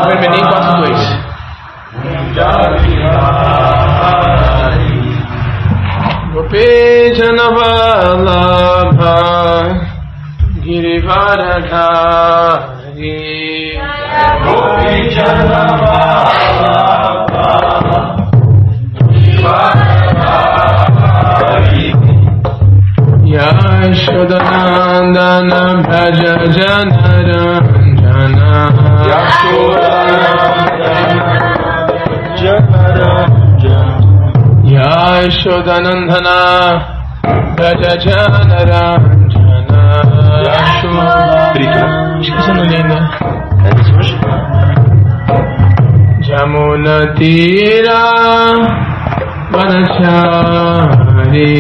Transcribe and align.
Vermelhinho, 0.07 0.51
passo 0.51 0.77
dois. 0.77 1.03
Gopejanavalabha 6.33 9.17
Girivaradhari 10.63 13.19
Gopejanavalabha 14.45 16.54
Yashkodanandanam 23.95 25.87
Bhajajanarajana 25.87 28.51
Yashodanandana 34.75 34.75
Bhajajanarajana 34.75 34.75
Yashodanandana 34.75 36.37
Bhajajanarajana 37.57 39.83
Jamuna 46.27 46.97
Tira 47.15 48.03
Vanachari 49.53 51.51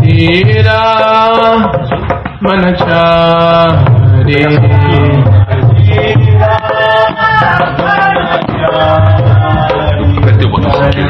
तेरा 0.00 0.80
मन 2.42 2.62
चारे 2.80 4.42
प्रत्युपकार 10.22 11.07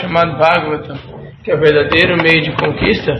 chamado 0.00 0.38
Bhagavatam, 0.38 0.96
que 1.44 1.50
é 1.50 1.54
o 1.54 1.60
verdadeiro 1.60 2.16
meio 2.22 2.42
de 2.42 2.52
conquista, 2.52 3.14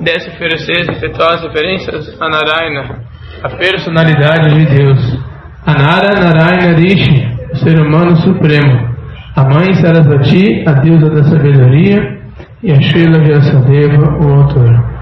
deve 0.00 0.28
oferecer 0.30 0.90
efetuar 0.90 1.40
referências 1.40 2.20
a 2.20 2.28
Narayana, 2.28 3.00
a 3.42 3.48
personalidade 3.50 4.54
de 4.54 4.76
Deus. 4.76 5.18
Anara 5.64 6.20
Narayana 6.20 6.78
Rishi, 6.78 7.26
o 7.52 7.56
ser 7.56 7.80
humano 7.80 8.16
supremo, 8.16 8.94
a 9.34 9.44
mãe 9.44 9.74
Sarasvati, 9.74 10.64
a 10.66 10.72
deusa 10.72 11.10
da 11.10 11.24
sabedoria, 11.24 12.16
e 12.62 12.72
a 12.72 12.80
Srila 12.80 13.22
Vyasadeva, 13.22 14.18
o 14.20 14.32
autor. 14.32 14.96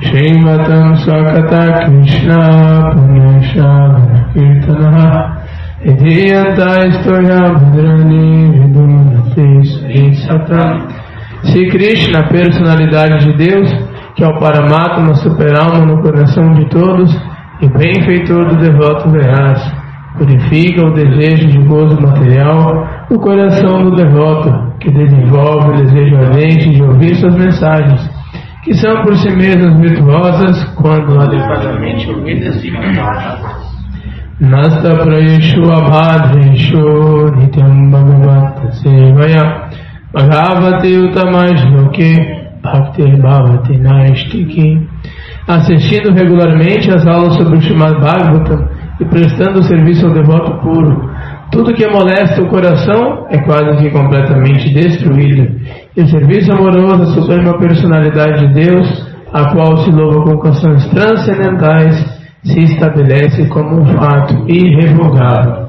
Shrimatam 0.00 0.94
Sakata 0.98 1.86
Krishna 1.86 2.92
Punyashavana 2.92 4.28
Kirtanaha 4.34 5.42
Hidiyanta 5.82 6.86
Istoya 6.86 7.40
Bhadrani 7.56 8.52
Vidunati 8.52 9.15
Satam 9.36 10.88
Se 11.44 11.66
Krishna, 11.68 12.20
a 12.20 12.28
personalidade 12.28 13.26
de 13.26 13.36
Deus, 13.36 13.70
que 14.14 14.24
é 14.24 14.26
o 14.26 14.38
Paramatma, 14.38 15.14
super-alma 15.16 15.84
no 15.84 16.00
coração 16.00 16.54
de 16.54 16.66
todos 16.70 17.14
e 17.60 17.68
benfeitor 17.68 18.48
do 18.48 18.56
devoto 18.56 19.10
veraz, 19.10 19.60
purifica 20.16 20.86
o 20.86 20.94
desejo 20.94 21.48
de 21.48 21.58
gozo 21.66 22.00
material 22.00 23.06
no 23.10 23.20
coração 23.20 23.82
do 23.82 23.94
devoto, 23.94 24.72
que 24.80 24.90
desenvolve 24.90 25.68
o 25.68 25.84
desejo 25.84 26.16
ardente 26.16 26.70
de 26.70 26.82
ouvir 26.82 27.14
suas 27.16 27.36
mensagens, 27.36 28.10
que 28.64 28.72
são 28.72 29.02
por 29.02 29.14
si 29.16 29.28
mesmas 29.36 29.78
virtuosas 29.78 30.64
quando 30.76 31.20
adequadamente 31.20 32.10
ouvidas 32.10 32.64
e 32.64 32.70
cantadas. 32.70 33.75
Prayeshu 34.38 35.62
abhadreshu 35.64 37.32
nityam 37.36 37.90
bhagavat 37.90 38.70
sevaya 38.82 39.70
bhagavati 40.12 40.92
utamajloke 41.08 42.10
bhakti 42.62 43.16
bhavati 43.16 43.78
naistiki 43.78 44.86
assistindo 45.48 46.12
regularmente 46.12 46.90
às 46.90 47.06
aulas 47.06 47.34
sobre 47.36 47.56
o 47.56 47.62
Srimad 47.62 47.98
Bhagavatam 47.98 48.68
e 49.00 49.04
prestando 49.06 49.62
serviço 49.62 50.06
ao 50.06 50.12
devoto 50.12 50.60
puro. 50.60 51.10
Tudo 51.50 51.72
que 51.72 51.86
molesta 51.86 52.42
o 52.42 52.48
coração 52.48 53.26
é 53.30 53.38
quase 53.38 53.76
que 53.78 53.90
completamente 53.90 54.68
destruído. 54.74 55.48
E 55.96 56.02
o 56.02 56.08
serviço 56.08 56.52
amoroso 56.52 57.04
à 57.04 57.06
suprema 57.06 57.58
personalidade 57.58 58.48
de 58.48 58.52
Deus, 58.52 59.06
a 59.32 59.54
qual 59.54 59.78
se 59.78 59.90
louva 59.90 60.24
com 60.24 60.38
canções 60.38 60.86
transcendentais, 60.88 62.15
se 62.46 62.60
estabelece 62.60 63.48
como 63.48 63.80
um 63.80 63.86
fato 63.86 64.44
irrevogável. 64.48 65.66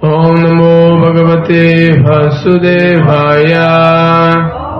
Om 0.00 0.34
Namo 0.34 1.00
Bhagavate 1.00 2.00
Vasudevaya. 2.02 3.68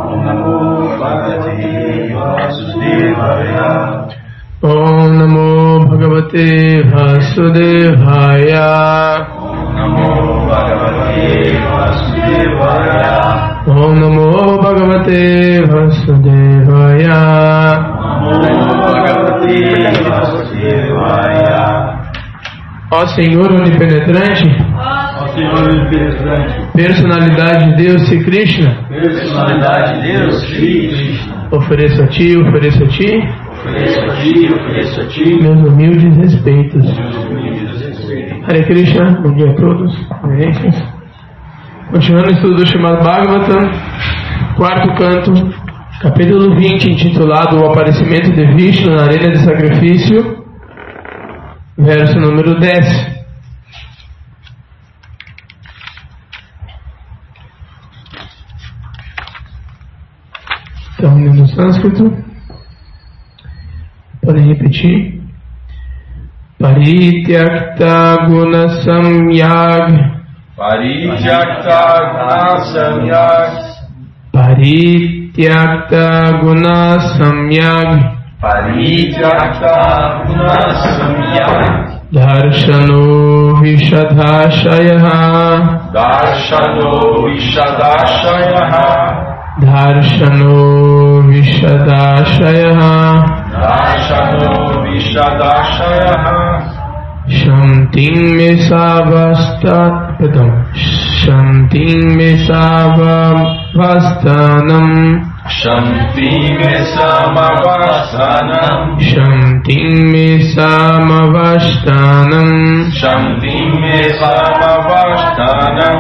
Om 0.08 0.24
Namo 0.24 0.96
Bhagavate 0.98 2.14
Vasudevaya. 2.14 3.70
Om 4.62 5.18
Namo 5.18 5.86
Bhagavate 5.88 6.82
Vasudevaya. 6.92 8.68
Om 9.38 9.74
Namo 9.74 10.46
Bhagavate 10.46 11.26
Vasudevaya. 11.66 13.16
Om 13.66 13.92
Namo 14.00 14.28
Bhagavate 14.62 15.22
Vasudevaya. 15.66 17.22
Namo 18.18 18.34
Bhagavate 18.86 19.54
Vasudevaya. 20.06 20.47
Ó 22.90 23.06
Senhor 23.08 23.52
onipenetrante, 23.52 24.44
Ó 25.20 25.28
Senhor 25.28 25.62
onipenetrante, 25.68 26.68
personalidade 26.74 27.66
de 27.70 27.76
Deus 27.82 28.02
Sri 28.08 28.24
Krishna, 28.24 28.74
personalidade 28.88 30.00
de 30.00 30.12
Deus, 30.12 30.44
Krishna, 30.46 31.48
ofereço 31.52 32.02
a 32.02 32.06
Ti, 32.08 32.36
ofereço 32.38 32.82
a 32.82 32.86
Ti. 32.88 33.22
Ofereço 33.58 34.00
a 34.00 34.08
Ti, 34.16 34.52
ofereço 34.52 35.00
a 35.00 35.06
Ti, 35.06 35.42
meus 35.42 35.68
humildes 35.68 36.16
respeitos. 36.16 36.84
meus 36.84 37.16
humildes 37.16 37.86
respeitos. 37.86 38.48
Hare 38.48 38.64
Krishna, 38.64 39.20
bom 39.22 39.34
dia 39.34 39.50
a 39.50 39.54
todos, 39.54 40.08
reverências. 40.22 40.82
Continuando 41.92 42.28
o 42.28 42.32
estudo 42.32 42.54
do 42.56 42.66
Srimad 42.66 43.02
Bhagavatam, 43.02 43.70
quarto 44.56 44.94
canto, 44.94 45.32
capítulo 46.00 46.54
20, 46.56 46.90
intitulado 46.90 47.60
O 47.60 47.66
Aparecimento 47.70 48.32
de 48.32 48.46
Vishnu 48.54 48.94
na 48.94 49.02
Arena 49.02 49.30
de 49.30 49.38
Sacrifício, 49.38 50.37
verso 51.78 52.18
número 52.18 52.58
10. 52.58 53.18
Estão 60.90 61.16
lendo 61.16 61.44
o 61.44 61.46
sânscrito? 61.46 62.12
Podem 64.20 64.48
repetir? 64.48 65.22
Parityakta 66.58 68.26
guna 68.26 68.68
samyag 68.82 69.92
Parityakta 70.56 71.80
guna 72.12 72.58
samyag 72.74 73.78
Parityakta 74.32 76.40
Gunasamyag, 76.42 77.78
Darshano 77.82 78.17
दर्शनो 82.16 82.98
विषदाशयः 83.60 85.06
दर्शनो 85.96 86.90
विशदाशयः 87.24 88.76
दर्शनो 89.64 90.58
विशदाशयः 91.30 92.80
दर्शनो 93.64 94.52
विशदाशयः 94.84 96.28
शन्तिमे 97.38 98.50
सा 98.68 98.84
शन्तिं 99.48 100.46
शन्तिमे 101.24 102.30
सावभस्तनम् 102.46 103.74
Shanti 105.48 106.30
me 106.60 106.72
samavasanam, 106.92 108.80
Shantim 109.00 110.12
me 110.12 110.26
samavastanam 110.54 112.50
Shanti 112.92 113.56
me 113.80 113.96
samavastanam, 114.20 115.98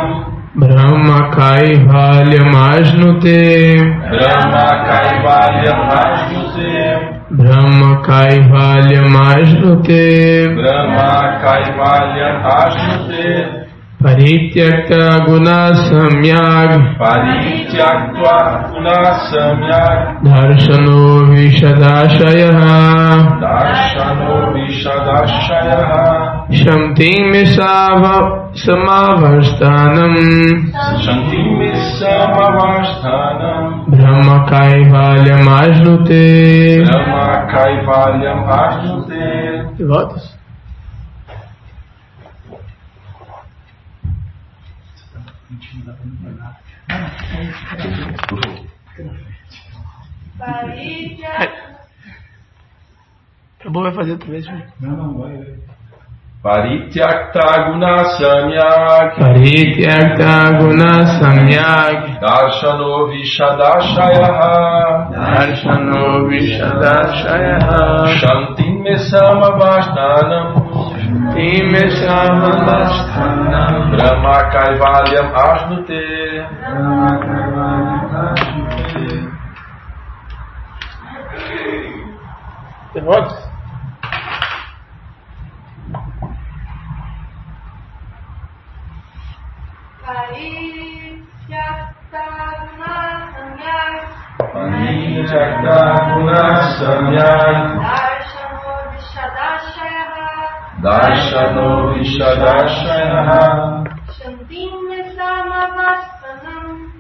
Brahma 0.54 1.20
Kaivalyam 1.32 2.52
Ajnute 2.52 3.40
Brahma 4.10 4.66
Kaivalyam 4.88 5.82
Ajnute, 6.02 6.72
Brahma 7.30 7.90
Kaivalyam 8.04 9.14
Ajnute 9.16 10.04
Brahma 10.56 11.12
Kaivalyam 11.42 12.36
Ajnute, 14.00 14.04
Parityakta 14.04 15.26
Guna 15.26 15.74
Samyag. 15.74 16.70
Parityakta 16.98 18.70
Gunasamyag, 18.70 20.22
Darshano 20.22 21.26
Vishadashaya 21.34 22.52
Darshano 23.40 24.54
Vishadashaya, 24.54 25.80
Shantim 26.50 27.22
Misava 27.32 28.16
Samavastanam 28.54 30.14
Shanti 31.02 31.42
me 31.58 31.70
samavastanam, 31.98 33.64
Brahma 33.90 34.38
Kaivalyam 34.48 35.48
Ajnute 45.50 45.92
Brahma 46.86 47.10
Kaivalyam 47.30 48.14
Ajnute, 48.28 48.68
Devotos? 48.96 49.38
Acabou, 53.58 53.82
vai 53.82 53.94
fazer 53.94 54.12
outra 54.12 54.30
vez. 54.30 54.46
Parityakta 56.42 57.62
Gunasamyag, 57.66 59.16
Parityakta 59.18 60.52
Guna 60.58 61.06
Samyag 61.18 62.20
Darshano 62.20 63.08
Vishadashaya, 63.08 64.30
Darshano 65.10 66.28
Vishadashaya 66.28 67.58
Shanti 68.20 68.68
me 68.70 68.94
samavastanam, 69.10 70.48
Time 70.78 70.87
Samavastanam 72.18 73.94
Brahma 73.94 74.50
Kaivalyam 74.50 75.30
Ajnute, 75.38 76.02
Devotos? 82.90 83.38
Parityakta 90.02 91.54
Panityakta 94.42 95.78
Gunasamyak 96.18 98.07
Darshano 100.82 101.94
Vishadashayaha 101.94 103.42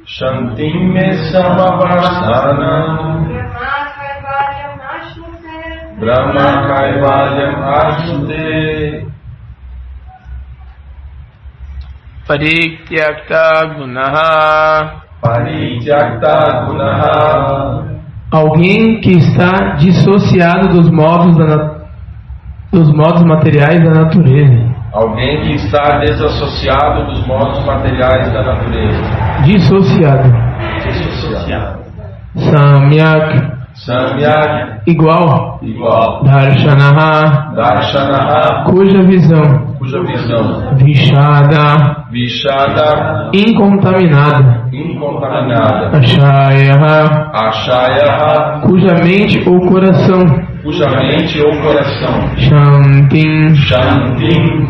Shantim 0.04 0.92
me 0.94 1.08
samavastanam 1.30 2.68
Brahma 6.00 6.48
Kaivalyam 6.66 7.54
Ashnute 7.78 8.46
Parityakta 12.26 13.44
Gunaha 13.76 14.30
Parityakta 15.22 16.34
Gunaha 16.66 17.98
Alguém 18.30 19.00
que 19.00 19.12
está 19.12 19.76
dissociado 19.76 20.68
dos 20.68 20.90
modos, 20.90 21.36
da, 21.38 21.77
dos 22.72 22.92
modos 22.92 23.22
materiais 23.24 23.82
da 23.82 24.02
natureza. 24.02 24.78
Alguém 24.92 25.40
que 25.42 25.54
está 25.54 25.98
desassociado 26.00 27.06
dos 27.06 27.26
modos 27.26 27.64
materiais 27.64 28.32
da 28.32 28.42
natureza. 28.42 29.02
Dissociado. 29.44 30.32
Dissociado. 30.82 31.78
Samyak. 32.36 33.58
Samyak. 33.74 34.80
Igual. 34.86 35.58
Igual. 35.62 36.24
Darshanaha. 36.24 37.52
Darshanaha. 37.54 38.64
Cuja 38.64 39.02
visão. 39.02 39.68
Cuja 39.78 40.00
visão. 40.02 40.76
Vishada. 40.76 42.04
Vishada. 42.10 43.30
Incontaminada. 43.34 44.68
Incontaminada. 44.72 45.96
Ashayaha. 45.96 47.30
Ashayaha. 47.32 48.60
Cuja 48.62 48.94
mente 49.04 49.48
ou 49.48 49.60
coração. 49.68 50.47
Cuja 50.62 50.90
mente 50.90 51.40
ou 51.40 51.50
coração. 51.62 52.36
Shantim. 52.36 53.54
Shantim. 53.54 54.68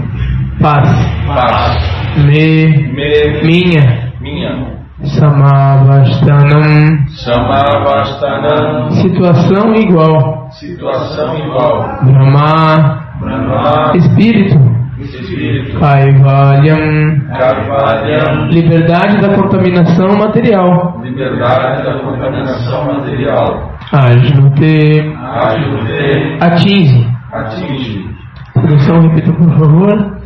Paz. 0.61 0.88
Paz. 1.26 2.14
Me. 2.25 2.66
Me. 2.92 3.42
Minha. 3.42 4.12
Minha. 4.21 4.78
Samavastanam. 5.04 7.07
Samavastanam. 7.09 8.90
Situação 8.90 9.75
igual. 9.75 10.49
Situação 10.50 11.38
igual. 11.38 11.99
Brahma. 12.02 13.04
Brahma. 13.21 13.92
Espírito. 13.97 14.59
Espírito. 14.99 15.78
Kaivalyam. 15.78 17.21
Kaivalyam. 17.30 18.47
Liberdade 18.49 19.21
da 19.21 19.35
contaminação 19.35 20.18
material. 20.18 21.00
Liberdade 21.02 21.85
da 21.85 21.99
contaminação 22.00 22.85
material. 22.87 23.67
Ajnute. 23.92 25.00
Ajude. 25.16 26.38
Atinge. 26.40 27.09
Atinge. 27.33 28.09
Tradução, 28.52 29.00
repita 29.00 29.33
por 29.33 29.50
favor. 29.59 30.18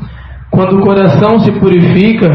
Quando 0.50 0.78
o 0.78 0.80
coração 0.82 1.38
se 1.40 1.52
purifica 1.52 2.28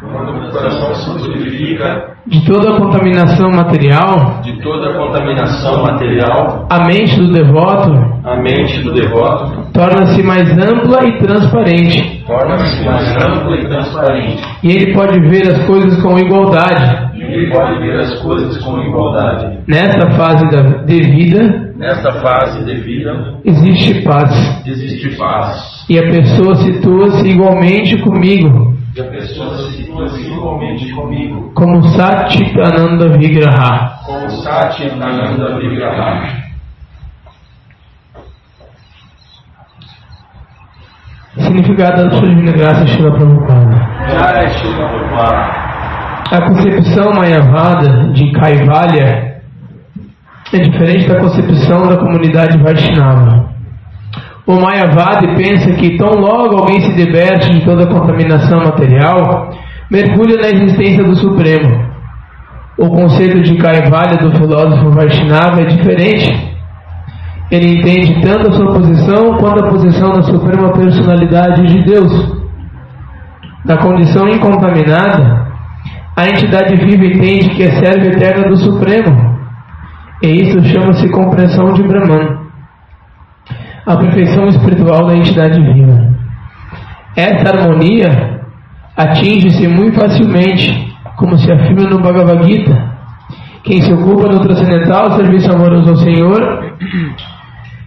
Quando 0.00 0.48
o 0.48 0.50
coração 0.50 0.94
se 0.94 1.18
purifica 1.18 2.10
de 2.26 2.44
toda 2.44 2.74
a 2.74 2.78
contaminação 2.78 3.50
material, 3.50 4.40
de 4.42 4.60
toda 4.60 4.90
a 4.90 4.94
contaminação 4.94 5.82
material, 5.82 6.66
a 6.70 6.84
mente 6.84 7.16
do 7.16 7.32
devoto 7.32 7.92
a 8.24 8.36
mente 8.36 8.82
do 8.82 8.92
devoto 8.92 9.70
torna-se 9.72 10.22
mais 10.22 10.50
ampla 10.58 11.08
e 11.08 11.18
transparente. 11.18 12.22
torna-se 12.26 12.84
mais 12.84 13.16
ampla 13.16 13.56
e 13.56 13.66
transparente. 13.66 14.44
E 14.62 14.70
ele 14.70 14.92
pode 14.92 15.18
ver 15.20 15.48
as 15.48 15.66
coisas 15.66 16.02
com 16.02 16.18
igualdade. 16.18 17.09
Ele 17.32 17.50
pode 17.52 17.78
ver 17.80 17.98
as 18.00 18.18
coisas 18.20 18.56
com 18.64 18.78
igualdade. 18.80 19.58
Nesta 19.66 20.10
fase 20.12 20.48
da, 20.50 20.62
de 20.84 21.00
vida, 21.02 21.70
Nesta 21.76 22.12
fase 22.20 22.64
de 22.64 22.74
vida, 22.82 23.38
existe 23.44 24.02
paz. 24.02 24.62
existe 24.66 25.16
paz. 25.16 25.84
E 25.88 25.98
a 25.98 26.02
pessoa 26.02 26.54
situa-se 26.56 27.26
igualmente 27.28 27.96
comigo, 28.02 28.74
E 28.96 29.00
a 29.00 29.04
pessoa 29.04 29.56
se 29.58 29.72
situa 29.78 30.06
igualmente 30.18 30.92
comigo, 30.92 31.52
como 31.54 31.82
Sati 31.88 32.44
Ananda 32.60 33.08
Vigraha. 33.16 34.00
como 34.04 34.28
Sati 34.42 34.84
Ananda 34.90 35.58
Vigraha. 35.58 36.40
Significado 41.38 42.04
da 42.04 42.10
sua 42.10 42.28
divina 42.28 42.52
graça, 42.52 42.86
Shila 42.86 43.12
Prabhupada. 43.12 43.76
Jai 44.08 44.50
Shila 44.50 44.88
Prabhupada. 44.88 45.59
A 46.30 46.42
concepção 46.42 47.12
Mayavada 47.12 48.12
de 48.12 48.30
Kaivalya 48.30 49.40
é 50.52 50.58
diferente 50.58 51.08
da 51.08 51.18
concepção 51.18 51.88
da 51.88 51.96
comunidade 51.96 52.56
Vaishnava. 52.62 53.50
O 54.46 54.60
Mayavadi 54.60 55.34
pensa 55.34 55.72
que 55.72 55.98
tão 55.98 56.10
logo 56.20 56.56
alguém 56.56 56.80
se 56.82 56.92
liberte 56.92 57.50
de 57.50 57.64
toda 57.64 57.82
a 57.82 57.88
contaminação 57.88 58.60
material, 58.60 59.50
mergulha 59.90 60.36
na 60.36 60.50
existência 60.50 61.02
do 61.02 61.16
Supremo. 61.16 61.90
O 62.78 62.88
conceito 62.90 63.42
de 63.42 63.56
Kaivalya 63.56 64.18
do 64.18 64.30
filósofo 64.30 64.90
Vaishnava 64.90 65.62
é 65.62 65.64
diferente. 65.64 66.56
Ele 67.50 67.80
entende 67.80 68.20
tanto 68.22 68.50
a 68.50 68.52
sua 68.52 68.72
posição 68.72 69.36
quanto 69.36 69.64
a 69.64 69.68
posição 69.68 70.12
da 70.12 70.22
Suprema 70.22 70.72
Personalidade 70.74 71.66
de 71.66 71.82
Deus. 71.82 72.38
Na 73.64 73.78
condição 73.78 74.28
incontaminada, 74.28 75.49
a 76.20 76.28
entidade 76.28 76.76
viva 76.76 77.06
entende 77.06 77.48
que 77.50 77.62
é 77.62 77.70
serva 77.70 78.06
eterna 78.08 78.48
do 78.48 78.56
Supremo. 78.58 79.40
E 80.22 80.28
isso 80.42 80.62
chama-se 80.64 81.10
compreensão 81.10 81.72
de 81.72 81.82
Brahman, 81.82 82.40
a 83.86 83.96
perfeição 83.96 84.48
espiritual 84.48 85.06
da 85.06 85.16
entidade 85.16 85.58
viva. 85.58 86.14
Essa 87.16 87.56
harmonia 87.56 88.38
atinge-se 88.94 89.66
muito 89.66 89.98
facilmente, 89.98 90.94
como 91.16 91.38
se 91.38 91.50
afirma 91.50 91.88
no 91.88 92.02
Bhagavad 92.02 92.44
Gita. 92.44 92.90
Quem 93.64 93.80
se 93.80 93.90
ocupa 93.90 94.28
do 94.28 94.40
transcendental 94.40 95.12
serviço 95.12 95.50
amoroso 95.50 95.88
ao 95.88 95.96
Senhor 95.96 96.76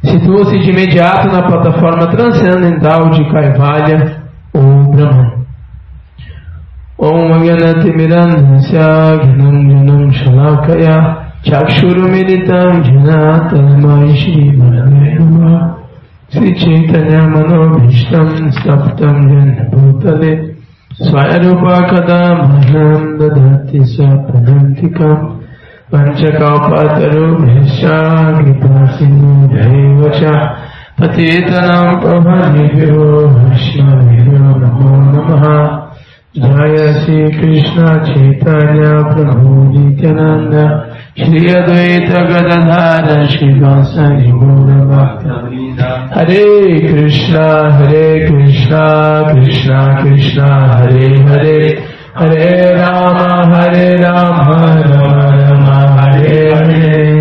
situa-se 0.04 0.58
de 0.58 0.72
imediato 0.72 1.28
na 1.28 1.44
plataforma 1.44 2.08
transcendental 2.08 3.12
de 3.12 3.32
Kaivalya 3.32 4.24
ou 4.54 4.92
Brahman. 4.92 5.43
ओम 7.08 7.32
अगनतिमिरन्धस्याघ्नं 7.36 9.56
जनं 9.70 10.04
शलाकया 10.18 10.94
चक्षुरुमिलितं 11.48 12.78
जना 12.86 13.18
तन्मयि 13.50 14.14
श्रीमरणे 14.22 15.10
नमः 15.16 15.58
श्रीचैतन्यमनोभीष्टं 16.34 18.30
सप्तं 18.60 19.18
जन्मभूतले 19.30 20.32
स्वयरूपा 21.02 21.78
कदा 21.92 22.22
मह्यं 22.40 23.04
ददाति 23.20 23.82
स 23.92 23.94
पदन्तिकम् 24.30 25.30
पञ्चकापातरुभ्यश्च 25.94 27.84
कृपासिन्धैव 28.40 30.02
च 30.20 30.22
पतितनां 31.00 31.88
प्रभनिभ्यो 32.02 33.00
हर्षाभ्यो 33.38 34.44
नमो 34.64 34.92
नमः 35.14 35.46
जय 36.38 36.94
श्रीकृष्ण 36.94 37.86
चैतन्य 37.86 39.16
प्रभु 39.16 39.80
नित्यानन्द। 39.80 40.84
श्री 41.18 41.54
अद्वैत 41.54 42.10
गदाधर 42.10 43.26
गौरभक्तवृन्द 44.32 45.80
हरे 46.16 46.80
कृष्णा 46.80 47.76
हरे 47.78 48.28
कृष्णा 48.32 49.22
कृष्णा 49.34 50.02
कृष्णा, 50.02 50.78
हरे 50.78 51.24
हरे। 51.24 51.84
हरे 52.18 52.76
राम 52.76 53.54
हरे 53.54 53.92
राम 53.92 54.52
राम 54.82 55.40
राम, 55.40 56.00
हरे 56.00 56.56
हरे। 56.56 57.13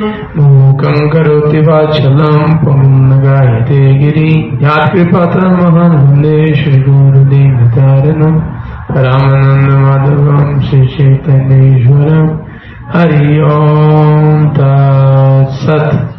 मूकं 0.00 1.08
करोति 1.08 1.58
वाचलां 1.58 2.64
पुं 2.64 2.80
गायते 3.24 3.98
गिरि। 3.98 4.58
यात्कृपात्रमहानन्दे 4.62 6.54
श्रीगुरुदेवतारणम् 6.54 8.40
रामानन्दमाधवं 8.96 10.60
श्रीचैतन्येश्वरम् 10.60 12.28
हरि 12.94 13.40
ओं 13.40 14.48
तत्सत्। 14.48 16.13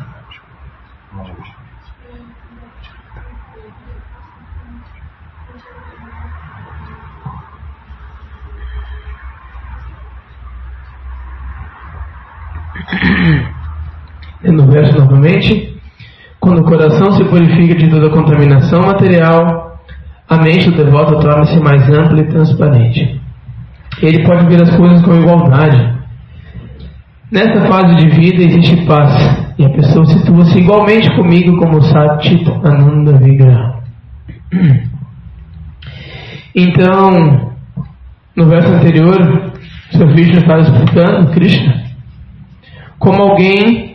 Verso 14.75 14.98
novamente, 14.98 15.74
quando 16.39 16.60
o 16.60 16.65
coração 16.65 17.12
se 17.13 17.24
purifica 17.25 17.75
de 17.75 17.89
toda 17.89 18.10
contaminação 18.10 18.82
material, 18.82 19.79
a 20.27 20.38
mente 20.38 20.70
do 20.70 20.84
devoto 20.84 21.20
torna-se 21.20 21.58
mais 21.62 21.89
ampla 21.89 22.20
e 22.20 22.27
transparente. 22.27 23.22
Ele 24.01 24.25
pode 24.25 24.46
ver 24.48 24.62
as 24.62 24.75
coisas 24.75 25.01
com 25.01 25.15
igualdade. 25.15 25.96
Nessa 27.32 27.62
fase 27.67 27.96
de 27.96 28.10
vida 28.10 28.44
existe 28.44 28.86
paz 28.86 29.55
e 29.58 29.65
a 29.65 29.70
pessoa 29.70 30.05
situa-se 30.05 30.60
igualmente 30.60 31.10
comigo 31.15 31.58
como 31.58 31.82
Satit 31.82 32.46
Ananda 32.63 33.17
Vigra. 33.17 33.75
Então, 36.58 37.51
no 38.34 38.46
verso 38.46 38.72
anterior, 38.72 39.51
seu 39.91 40.08
Krishna 40.08 40.39
estava 40.39 40.62
explicando, 40.62 41.32
Krishna, 41.32 41.84
como 42.98 43.24
alguém, 43.24 43.94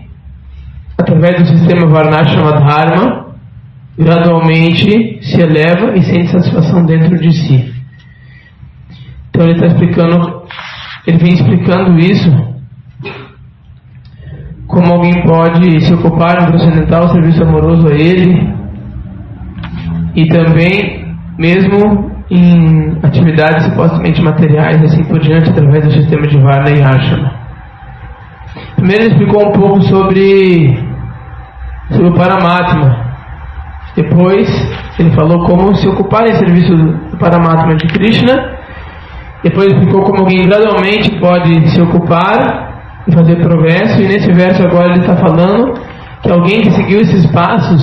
através 1.00 1.40
do 1.40 1.46
sistema 1.46 1.86
Varnashama 1.86 2.52
Dharma, 2.52 3.26
gradualmente 3.98 5.18
se 5.22 5.40
eleva 5.40 5.96
e 5.96 6.02
sente 6.02 6.30
satisfação 6.30 6.84
dentro 6.84 7.18
de 7.18 7.32
si. 7.32 7.74
Então 9.28 9.44
ele 9.44 9.54
está 9.54 9.66
explicando, 9.66 10.42
ele 11.06 11.18
vem 11.18 11.32
explicando 11.34 11.98
isso, 11.98 12.30
como 14.66 14.92
alguém 14.92 15.22
pode 15.24 15.80
se 15.80 15.92
ocupar 15.94 16.42
em 16.42 16.46
transcendental 16.46 17.08
serviço 17.08 17.42
amoroso 17.42 17.88
a 17.88 17.94
ele, 17.94 18.60
e 20.14 20.26
também, 20.28 21.14
mesmo 21.38 22.10
em 22.30 22.98
atividades 23.02 23.64
supostamente 23.64 24.22
materiais, 24.22 24.82
assim 24.82 25.04
por 25.04 25.18
diante, 25.20 25.50
através 25.50 25.84
do 25.84 25.92
sistema 25.92 26.26
de 26.26 26.38
Varna 26.38 26.70
e 26.70 26.82
Ashana. 26.82 27.40
Primeiro 28.76 29.04
ele 29.04 29.12
explicou 29.12 29.48
um 29.48 29.52
pouco 29.52 29.82
sobre, 29.82 30.78
sobre 31.90 32.08
o 32.08 32.14
Paramatma. 32.14 33.10
Depois 33.96 34.48
ele 34.98 35.10
falou 35.10 35.44
como 35.44 35.74
se 35.74 35.88
ocupar 35.88 36.28
em 36.28 36.34
serviço 36.34 36.74
do 36.74 37.16
Paramatma 37.18 37.74
de 37.76 37.86
Krishna. 37.88 38.58
Depois 39.42 39.68
explicou 39.68 40.02
como 40.02 40.20
alguém 40.20 40.46
gradualmente 40.46 41.18
pode 41.18 41.68
se 41.70 41.80
ocupar 41.80 43.02
e 43.06 43.12
fazer 43.12 43.36
progresso. 43.36 44.00
E 44.00 44.06
nesse 44.06 44.32
verso 44.32 44.62
agora 44.62 44.92
ele 44.92 45.00
está 45.00 45.16
falando 45.16 45.74
que 46.22 46.30
alguém 46.30 46.60
que 46.60 46.70
seguiu 46.72 47.00
esses 47.00 47.26
passos, 47.32 47.82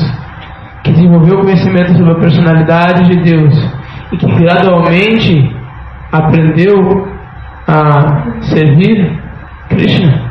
que 0.84 0.92
desenvolveu 0.92 1.42
conhecimento 1.42 1.98
sobre 1.98 2.12
a 2.12 2.20
personalidade 2.20 3.10
de 3.10 3.24
Deus 3.24 3.78
e 4.12 4.18
que 4.18 4.28
gradualmente 4.36 5.56
aprendeu 6.12 7.08
a 7.68 8.42
servir 8.42 9.20
Krishna 9.70 10.28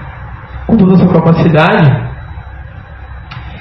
com 0.66 0.76
toda 0.76 0.94
a 0.94 0.96
sua 0.96 1.12
capacidade, 1.12 2.05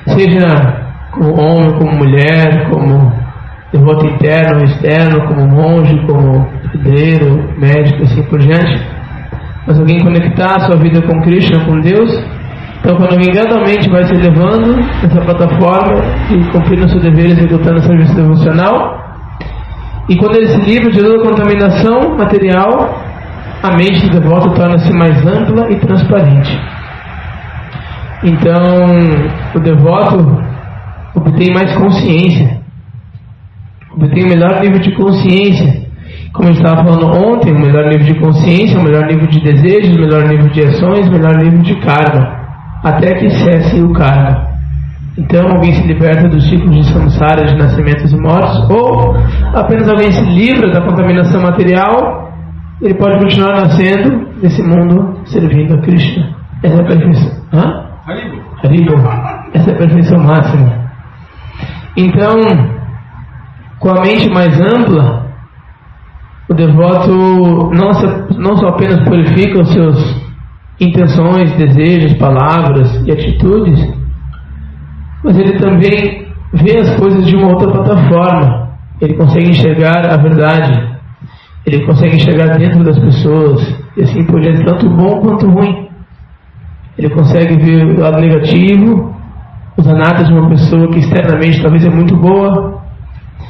seja 0.07 0.85
como 1.11 1.39
homem, 1.39 1.73
como 1.77 1.97
mulher, 1.97 2.69
como 2.69 3.13
devoto 3.71 4.05
interno 4.05 4.63
externo, 4.63 5.27
como 5.27 5.47
monge, 5.47 5.99
como 6.05 6.47
pedreiro, 6.71 7.49
médico, 7.57 8.03
assim 8.03 8.23
por 8.23 8.39
diante. 8.39 8.81
Mas 9.67 9.79
alguém 9.79 9.99
conectar 9.99 10.55
a 10.55 10.59
sua 10.61 10.77
vida 10.77 11.01
com 11.01 11.21
Krishna, 11.21 11.65
com 11.65 11.79
Deus, 11.79 12.11
então 12.79 12.97
quando 12.97 13.13
alguém 13.13 13.33
gradualmente 13.33 13.89
vai 13.89 14.03
se 14.03 14.13
elevando 14.13 14.75
nessa 14.75 15.21
plataforma 15.21 16.03
e 16.31 16.51
cumprindo 16.51 16.87
seus 16.87 17.01
deveres, 17.01 17.37
executando 17.37 17.79
o 17.79 17.83
serviço 17.83 18.15
devocional, 18.15 19.03
e 20.07 20.15
quando 20.17 20.35
ele 20.35 20.47
se 20.47 20.59
livra 20.59 20.91
de 20.91 20.99
toda 20.99 21.23
contaminação 21.23 22.15
material, 22.15 23.01
a 23.63 23.71
mente 23.71 24.07
do 24.07 24.19
devoto 24.19 24.53
torna-se 24.53 24.93
mais 24.93 25.25
ampla 25.25 25.71
e 25.71 25.79
transparente. 25.79 26.74
Então, 28.25 28.87
o 29.53 29.59
devoto 29.59 30.17
obtém 31.13 31.53
mais 31.53 31.75
consciência, 31.75 32.59
obtém 33.95 34.25
um 34.25 34.29
melhor 34.29 34.59
nível 34.61 34.79
de 34.79 34.95
consciência. 34.95 35.85
Como 36.33 36.49
eu 36.49 36.53
estava 36.53 36.83
falando 36.83 37.05
ontem, 37.05 37.53
o 37.53 37.59
melhor 37.59 37.85
nível 37.85 38.13
de 38.13 38.19
consciência, 38.19 38.79
o 38.79 38.83
melhor 38.83 39.05
nível 39.05 39.27
de 39.27 39.39
desejos, 39.41 39.95
o 39.95 40.01
melhor 40.01 40.27
nível 40.27 40.49
de 40.49 40.61
ações, 40.63 41.07
o 41.07 41.11
melhor 41.11 41.37
nível 41.37 41.61
de 41.61 41.75
karma, 41.81 42.45
até 42.83 43.13
que 43.13 43.29
cesse 43.29 43.79
o 43.79 43.93
karma. 43.93 44.55
Então 45.17 45.47
alguém 45.47 45.71
se 45.73 45.87
liberta 45.87 46.27
dos 46.27 46.49
ciclos 46.49 46.75
de 46.75 46.91
samsara, 46.91 47.45
de 47.45 47.55
nascimentos 47.55 48.11
e 48.11 48.17
mortes, 48.17 48.69
ou 48.69 49.15
apenas 49.53 49.87
alguém 49.87 50.11
se 50.11 50.25
livra 50.25 50.71
da 50.73 50.81
contaminação 50.81 51.41
material, 51.41 52.33
ele 52.81 52.95
pode 52.95 53.19
continuar 53.19 53.61
nascendo 53.61 54.27
nesse 54.41 54.61
mundo 54.63 55.19
servindo 55.25 55.75
a 55.75 55.81
Krishna. 55.81 56.35
Essa 56.63 56.75
é 56.75 56.81
a 56.81 56.87
perfeição. 56.87 57.31
Hã? 57.53 57.84
Haribo. 58.05 58.93
Essa 59.53 59.71
é 59.71 59.73
a 59.73 59.77
perfeição 59.77 60.19
máxima. 60.19 60.85
Então, 61.97 62.35
com 63.79 63.89
a 63.89 64.01
mente 64.01 64.29
mais 64.29 64.59
ampla, 64.59 65.25
o 66.49 66.53
devoto 66.53 67.11
não, 67.73 67.91
não 68.37 68.57
só 68.57 68.67
apenas 68.67 69.03
purifica 69.03 69.61
os 69.61 69.73
seus 69.73 70.25
intenções, 70.79 71.55
desejos, 71.57 72.13
palavras 72.17 73.03
e 73.07 73.11
atitudes, 73.11 73.79
mas 75.23 75.39
ele 75.39 75.57
também 75.57 76.27
vê 76.53 76.77
as 76.77 76.99
coisas 76.99 77.25
de 77.25 77.35
uma 77.35 77.49
outra 77.49 77.71
plataforma. 77.71 78.75
Ele 79.01 79.15
consegue 79.15 79.49
enxergar 79.49 80.05
a 80.05 80.17
verdade. 80.17 80.95
Ele 81.65 81.85
consegue 81.85 82.15
enxergar 82.17 82.57
dentro 82.57 82.83
das 82.83 82.99
pessoas. 82.99 83.61
E 83.97 84.03
assim 84.03 84.25
por 84.25 84.39
diante, 84.39 84.63
tanto 84.63 84.87
bom 84.89 85.21
quanto 85.21 85.49
ruim. 85.49 85.84
Ele 86.97 87.09
consegue 87.09 87.57
ver 87.57 87.85
o 87.85 87.99
lado 87.99 88.19
negativo, 88.19 89.13
os 89.77 89.87
anatas 89.87 90.27
de 90.27 90.33
uma 90.33 90.49
pessoa 90.49 90.89
que 90.89 90.99
externamente 90.99 91.61
talvez 91.61 91.85
é 91.85 91.89
muito 91.89 92.15
boa. 92.15 92.81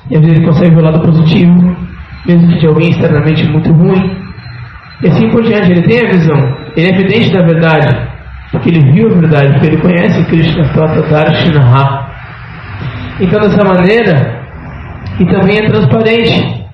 E 0.10 0.16
às 0.16 0.22
vezes 0.22 0.38
ele 0.38 0.48
consegue 0.48 0.76
ver 0.76 0.82
o 0.82 0.86
lado 0.86 1.02
positivo, 1.02 1.76
mesmo 2.26 2.48
que 2.48 2.60
de 2.60 2.68
alguém 2.68 2.90
externamente 2.90 3.48
muito 3.48 3.72
ruim. 3.72 4.18
E 5.04 5.08
assim 5.08 5.30
por 5.30 5.44
diante, 5.44 5.72
ele 5.72 5.84
tem 5.84 6.08
a 6.08 6.12
visão. 6.12 6.56
Ele 6.76 6.88
é 6.88 6.90
evidente 6.90 7.32
da 7.32 7.44
verdade 7.44 8.16
porque 8.56 8.70
ele 8.70 8.92
viu 8.92 9.08
a 9.08 9.20
verdade, 9.20 9.54
porque 9.54 9.68
ele 9.68 9.78
conhece 9.78 10.24
Krishna 10.26 10.64
Pratadarshinaha. 10.74 12.10
Então, 13.20 13.40
dessa 13.40 13.64
maneira, 13.64 14.44
e 15.20 15.26
também 15.26 15.58
é 15.58 15.66
transparente. 15.68 16.65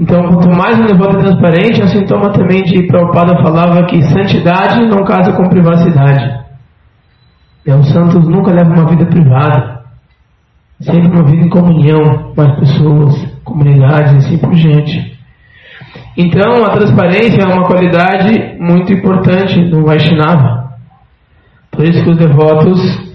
Então, 0.00 0.22
quanto 0.22 0.48
mais 0.56 0.80
um 0.80 0.86
devoto 0.86 1.18
é 1.18 1.20
transparente, 1.20 1.82
é 1.82 1.84
um 1.84 1.88
sintoma 1.88 2.32
também 2.32 2.62
de 2.62 2.86
Prabhupada 2.86 3.42
falava 3.42 3.84
que 3.84 4.00
santidade 4.00 4.80
não 4.86 5.04
casa 5.04 5.30
com 5.34 5.46
privacidade. 5.46 6.40
É, 7.66 7.74
os 7.74 7.86
santos 7.92 8.26
nunca 8.26 8.50
levam 8.50 8.72
uma 8.72 8.88
vida 8.88 9.04
privada, 9.04 9.82
sempre 10.80 11.06
uma 11.06 11.22
vida 11.24 11.44
em 11.44 11.50
comunhão 11.50 12.32
com 12.34 12.40
as 12.40 12.58
pessoas, 12.60 13.26
comunidades 13.44 14.12
e 14.12 14.16
assim 14.16 14.38
por 14.38 14.54
diante. 14.54 15.18
Então, 16.16 16.64
a 16.64 16.70
transparência 16.70 17.42
é 17.42 17.46
uma 17.46 17.66
qualidade 17.66 18.56
muito 18.58 18.90
importante 18.94 19.60
no 19.68 19.84
Vaishnava. 19.84 20.76
Por 21.70 21.84
isso 21.84 22.02
que 22.02 22.10
os 22.10 22.16
devotos 22.16 23.12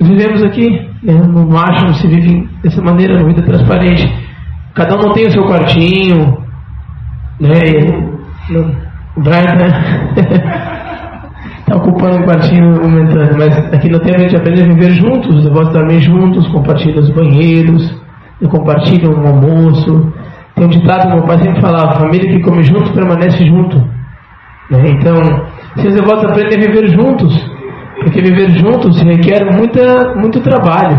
vivemos 0.00 0.44
aqui, 0.44 0.70
né? 1.02 1.14
no 1.14 1.44
máximo 1.48 1.92
se 1.94 2.06
vive 2.06 2.48
dessa 2.62 2.80
maneira, 2.80 3.16
uma 3.16 3.26
vida 3.26 3.42
transparente. 3.42 4.23
Cada 4.74 4.96
um 4.96 5.12
tem 5.12 5.26
o 5.26 5.30
seu 5.30 5.44
quartinho, 5.44 6.36
né? 7.40 7.60
O 9.16 9.20
Brian 9.20 9.44
está 11.64 11.76
ocupando 11.76 12.16
um 12.16 12.24
quartinho 12.24 12.82
momentâneo, 12.82 13.36
mas 13.38 13.56
aqui 13.72 13.88
no 13.88 14.00
tempo 14.00 14.16
a 14.16 14.22
gente 14.22 14.36
aprende 14.36 14.62
a 14.62 14.66
viver 14.66 14.90
juntos, 14.90 15.36
os 15.36 15.44
devotos 15.44 15.72
também 15.72 16.00
juntos, 16.00 16.48
compartilham 16.48 17.00
os 17.00 17.10
banheiros, 17.10 18.02
compartilham 18.50 19.12
o 19.12 19.26
almoço. 19.26 20.12
Tem 20.56 20.66
um 20.66 20.70
ditado 20.70 21.02
que 21.02 21.14
meu 21.14 21.24
pai 21.24 21.38
sempre 21.38 21.60
falava, 21.60 22.00
família 22.00 22.28
que 22.28 22.42
come 22.42 22.62
junto 22.64 22.92
permanece 22.92 23.44
junto. 23.46 23.78
Né? 24.70 24.82
Então, 24.88 25.14
se 25.76 25.86
os 25.86 25.94
devotos 25.94 26.24
aprendem 26.24 26.58
a 26.58 26.62
viver 26.62 26.88
juntos, 26.88 27.32
porque 28.02 28.20
viver 28.20 28.50
juntos 28.50 29.00
requer 29.02 29.44
muita, 29.56 30.14
muito 30.16 30.40
trabalho, 30.40 30.96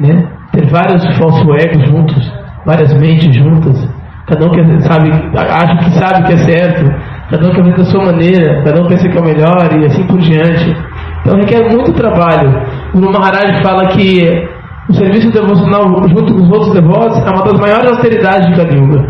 né? 0.00 0.28
Ter 0.52 0.66
vários 0.66 1.04
falsos 1.16 1.46
egos 1.64 1.86
juntos, 1.88 2.37
várias 2.68 2.92
mentes 3.00 3.34
juntas, 3.34 3.88
cada 4.26 4.44
um 4.44 4.50
que 4.50 4.60
sabe, 4.82 5.10
acha 5.10 5.76
que 5.78 5.90
sabe 5.92 6.26
que 6.26 6.34
é 6.34 6.36
certo, 6.36 6.84
cada 7.30 7.48
um 7.48 7.50
quer 7.50 7.62
fazer 7.62 7.76
da 7.78 7.84
sua 7.84 8.04
maneira, 8.04 8.62
cada 8.62 8.82
um 8.82 8.86
pensa 8.86 9.08
que 9.08 9.16
é 9.16 9.20
o 9.20 9.24
melhor 9.24 9.68
e 9.72 9.86
assim 9.86 10.06
por 10.06 10.18
diante. 10.18 10.76
Então 11.22 11.40
requer 11.40 11.70
muito 11.72 11.94
trabalho. 11.94 12.62
O 12.92 13.00
Maharaj 13.00 13.62
fala 13.62 13.86
que 13.86 14.46
o 14.90 14.92
serviço 14.92 15.32
devocional 15.32 15.84
junto 16.08 16.34
com 16.34 16.42
os 16.42 16.50
outros 16.50 16.74
devotos 16.74 17.16
é 17.26 17.30
uma 17.30 17.42
das 17.42 17.58
maiores 17.58 17.88
austeridades 17.88 18.48
de 18.48 18.54
Kali 18.54 19.08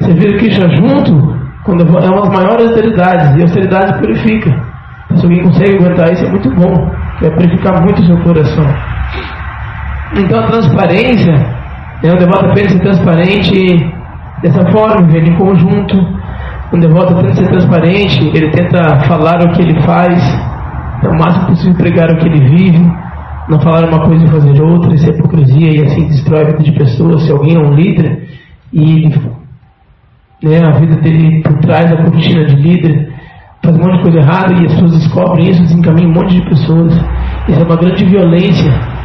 Servir 0.00 0.38
Krishna 0.38 0.68
junto 0.74 1.40
é 1.64 2.10
uma 2.10 2.22
das 2.22 2.28
maiores 2.34 2.66
austeridades, 2.66 3.36
e 3.36 3.38
a 3.38 3.42
austeridade 3.42 4.00
purifica. 4.00 4.50
Se 5.14 5.24
alguém 5.24 5.44
consegue 5.44 5.76
aguentar 5.76 6.12
isso, 6.12 6.24
é 6.24 6.30
muito 6.30 6.50
bom. 6.50 6.90
Vai 7.20 7.30
purificar 7.30 7.80
muito 7.80 8.02
o 8.02 8.06
seu 8.06 8.18
coração. 8.18 8.66
Então 10.16 10.40
a 10.40 10.46
transparência, 10.48 11.61
né, 12.02 12.12
o 12.12 12.18
devoto 12.18 12.58
ser 12.58 12.80
transparente 12.80 13.92
dessa 14.42 14.70
forma, 14.72 15.06
viver 15.06 15.28
em 15.28 15.36
conjunto. 15.36 15.96
O 16.72 16.76
devoto 16.78 17.14
tenta 17.14 17.34
ser 17.34 17.48
transparente, 17.48 18.30
ele 18.34 18.50
tenta 18.50 19.00
falar 19.06 19.40
o 19.42 19.52
que 19.52 19.62
ele 19.62 19.80
faz, 19.82 20.20
o 21.04 21.14
máximo 21.14 21.46
possível 21.48 21.74
pregar 21.74 22.10
o 22.10 22.16
que 22.16 22.26
ele 22.26 22.48
vive, 22.48 22.92
não 23.48 23.60
falar 23.60 23.88
uma 23.88 24.04
coisa 24.04 24.24
e 24.24 24.28
fazer 24.28 24.62
outra, 24.62 24.94
isso 24.94 25.10
é 25.10 25.14
hipocrisia 25.14 25.70
e 25.70 25.82
assim 25.84 26.08
destrói 26.08 26.42
a 26.42 26.46
vida 26.46 26.62
de 26.62 26.72
pessoas. 26.72 27.22
Se 27.22 27.32
alguém 27.32 27.56
é 27.56 27.58
um 27.58 27.74
líder 27.74 28.26
e 28.72 29.08
né, 30.42 30.60
a 30.66 30.78
vida 30.78 30.96
dele 30.96 31.42
por 31.42 31.58
trás 31.58 31.90
da 31.90 32.02
cortina 32.02 32.46
de 32.46 32.56
líder 32.56 33.12
faz 33.62 33.76
um 33.76 33.80
monte 33.80 33.96
de 33.98 34.02
coisa 34.02 34.18
errada 34.18 34.54
e 34.54 34.66
as 34.66 34.72
pessoas 34.72 34.92
descobrem 34.92 35.50
isso, 35.50 35.62
desencaminham 35.62 36.10
um 36.10 36.14
monte 36.14 36.34
de 36.34 36.48
pessoas. 36.48 36.94
Isso 37.48 37.60
é 37.60 37.64
uma 37.64 37.76
grande 37.76 38.04
violência 38.06 39.01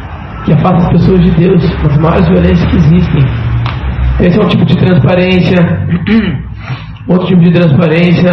que 0.48 0.54
afasta 0.54 0.78
as 0.78 0.88
pessoas 0.88 1.20
de 1.20 1.30
Deus, 1.32 1.62
das 1.82 1.98
maiores 1.98 2.26
violências 2.26 2.64
que 2.70 2.76
existem. 2.76 3.22
Esse 4.20 4.40
é 4.40 4.42
um 4.42 4.48
tipo 4.48 4.64
de 4.64 4.76
transparência. 4.78 5.58
Outro 7.06 7.26
tipo 7.26 7.42
de 7.42 7.52
transparência 7.52 8.30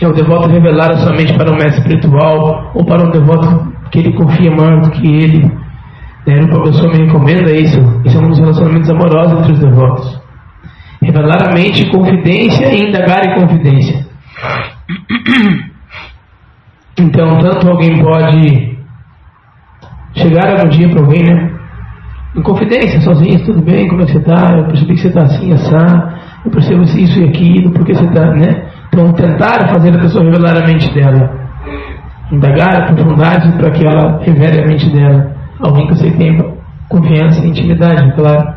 é 0.00 0.06
o 0.06 0.12
devoto 0.12 0.50
revelar 0.50 0.90
a 0.90 0.98
sua 0.98 1.12
mente 1.12 1.32
para 1.34 1.50
um 1.50 1.54
mestre 1.54 1.80
espiritual 1.80 2.70
ou 2.74 2.84
para 2.84 3.02
um 3.02 3.10
devoto 3.10 3.72
que 3.90 3.98
ele 3.98 4.12
confia 4.12 4.50
maior 4.50 4.82
do 4.82 4.90
que 4.90 5.06
ele. 5.06 5.50
Né? 6.26 6.40
Uma 6.42 6.62
pessoa 6.64 6.92
me 6.92 7.04
recomenda 7.04 7.50
isso. 7.50 7.80
Isso 8.04 8.18
é 8.18 8.20
um 8.20 8.28
dos 8.28 8.38
relacionamentos 8.38 8.90
amorosos 8.90 9.38
entre 9.40 9.52
os 9.52 9.58
devotos. 9.58 10.20
Revelar 11.02 11.48
a 11.48 11.54
mente 11.54 11.90
confidência 11.90 12.74
e 12.74 12.88
indagar 12.88 13.26
em 13.26 13.40
confidência. 13.40 14.06
Então, 16.98 17.38
tanto 17.38 17.66
alguém 17.66 18.02
pode 18.02 18.69
chegar 20.14 20.50
algum 20.50 20.68
dia 20.68 20.88
para 20.88 21.00
alguém, 21.00 21.22
né? 21.22 21.50
Em 22.36 22.42
confidência, 22.42 23.00
sozinho, 23.00 23.44
tudo 23.44 23.60
bem, 23.62 23.88
como 23.88 24.02
é 24.02 24.06
que 24.06 24.12
você 24.12 24.18
está? 24.18 24.56
Eu 24.56 24.66
percebi 24.66 24.94
que 24.94 25.00
você 25.00 25.08
está 25.08 25.22
assim, 25.22 25.52
assar, 25.52 26.20
eu 26.44 26.50
percebo 26.50 26.82
isso 26.82 27.20
e 27.20 27.24
aquilo, 27.24 27.72
porque 27.72 27.94
você 27.94 28.04
está, 28.04 28.26
né? 28.32 28.70
Então, 28.92 29.12
tentar 29.12 29.68
fazer 29.68 29.94
a 29.94 29.98
pessoa 30.00 30.24
revelar 30.24 30.56
a 30.56 30.66
mente 30.66 30.92
dela. 30.92 31.38
Indagar 32.30 32.94
profundidade 32.94 33.52
para 33.52 33.70
que 33.70 33.84
ela 33.84 34.20
revele 34.22 34.62
a 34.62 34.66
mente 34.66 34.88
dela. 34.90 35.32
Alguém 35.60 35.86
que 35.88 35.94
você 35.94 36.10
tenha 36.12 36.44
confiança 36.88 37.44
e 37.44 37.50
intimidade, 37.50 38.12
claro. 38.14 38.54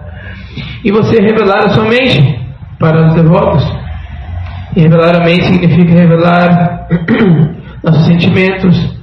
E 0.84 0.92
você 0.92 1.22
revelar 1.22 1.66
a 1.66 1.70
sua 1.70 1.86
mente 1.86 2.40
para 2.80 3.08
os 3.08 3.14
devotos. 3.16 3.84
E 4.76 4.82
revelar 4.82 5.16
a 5.22 5.26
mente 5.26 5.46
significa 5.46 5.94
revelar 5.94 6.88
nossos 7.84 8.06
sentimentos, 8.06 8.98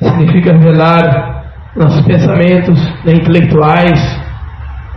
significa 0.00 0.52
revelar 0.52 1.37
nossos 1.78 2.04
pensamentos 2.04 2.78
né, 3.04 3.14
intelectuais, 3.14 4.20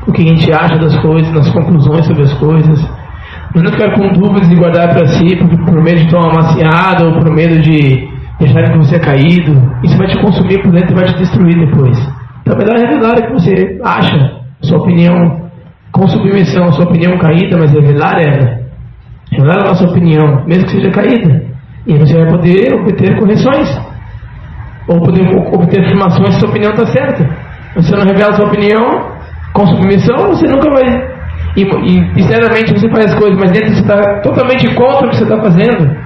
o 0.07 0.11
que 0.11 0.23
a 0.23 0.27
gente 0.27 0.51
acha 0.51 0.77
das 0.77 0.97
coisas, 0.97 1.31
nas 1.33 1.49
conclusões 1.49 2.05
sobre 2.05 2.23
as 2.23 2.33
coisas. 2.33 2.79
Mas 3.53 3.63
não 3.63 3.71
ficar 3.71 3.93
com 3.93 4.07
dúvidas 4.13 4.49
e 4.49 4.55
guardar 4.55 4.89
para 4.89 5.07
si 5.07 5.35
por, 5.35 5.49
por 5.65 5.83
medo 5.83 5.99
de 5.99 6.09
tomar 6.09 6.27
uma 6.27 6.41
maciada 6.41 7.05
ou 7.05 7.13
por 7.13 7.31
medo 7.31 7.59
de 7.61 8.09
deixar 8.39 8.71
que 8.71 8.77
você 8.77 8.95
é 8.95 8.99
caído. 8.99 9.53
Isso 9.83 9.97
vai 9.97 10.07
te 10.07 10.19
consumir 10.19 10.61
por 10.61 10.71
dentro 10.71 10.91
e 10.91 10.95
vai 10.95 11.05
te 11.05 11.17
destruir 11.17 11.59
depois. 11.59 11.97
Então 12.41 12.55
é 12.55 12.57
melhor 12.57 12.79
revelar 12.79 13.19
o 13.19 13.27
que 13.27 13.33
você 13.33 13.79
acha, 13.83 14.41
sua 14.61 14.79
opinião 14.79 15.41
com 15.91 16.07
submissão, 16.07 16.71
sua 16.71 16.85
opinião 16.85 17.17
caída, 17.17 17.57
mas 17.57 17.71
revelar 17.71 18.19
ela. 18.21 18.61
Revelar 19.31 19.59
a 19.59 19.69
nossa 19.69 19.85
opinião, 19.85 20.43
mesmo 20.45 20.65
que 20.65 20.71
seja 20.71 20.89
caída. 20.91 21.43
E 21.85 21.97
você 21.97 22.13
vai 22.15 22.31
poder 22.31 22.73
obter 22.73 23.19
correções. 23.19 23.90
Ou 24.91 24.99
poder 24.99 25.25
obter 25.53 25.85
afirmações 25.85 26.33
se 26.33 26.39
sua 26.41 26.49
opinião 26.49 26.71
está 26.71 26.85
certa. 26.87 27.29
Você 27.75 27.95
não 27.95 28.03
revela 28.03 28.33
sua 28.33 28.47
opinião 28.47 29.11
com 29.53 29.65
submissão, 29.65 30.27
você 30.27 30.47
nunca 30.47 30.69
vai 30.69 31.11
e, 31.55 31.63
e 31.63 32.23
sinceramente 32.23 32.73
você 32.73 32.89
faz 32.89 33.11
as 33.11 33.15
coisas, 33.15 33.37
mas 33.37 33.51
dentro 33.51 33.73
você 33.73 33.81
está 33.81 34.21
totalmente 34.21 34.73
contra 34.73 35.07
o 35.07 35.09
que 35.09 35.17
você 35.17 35.23
está 35.23 35.41
fazendo, 35.41 35.97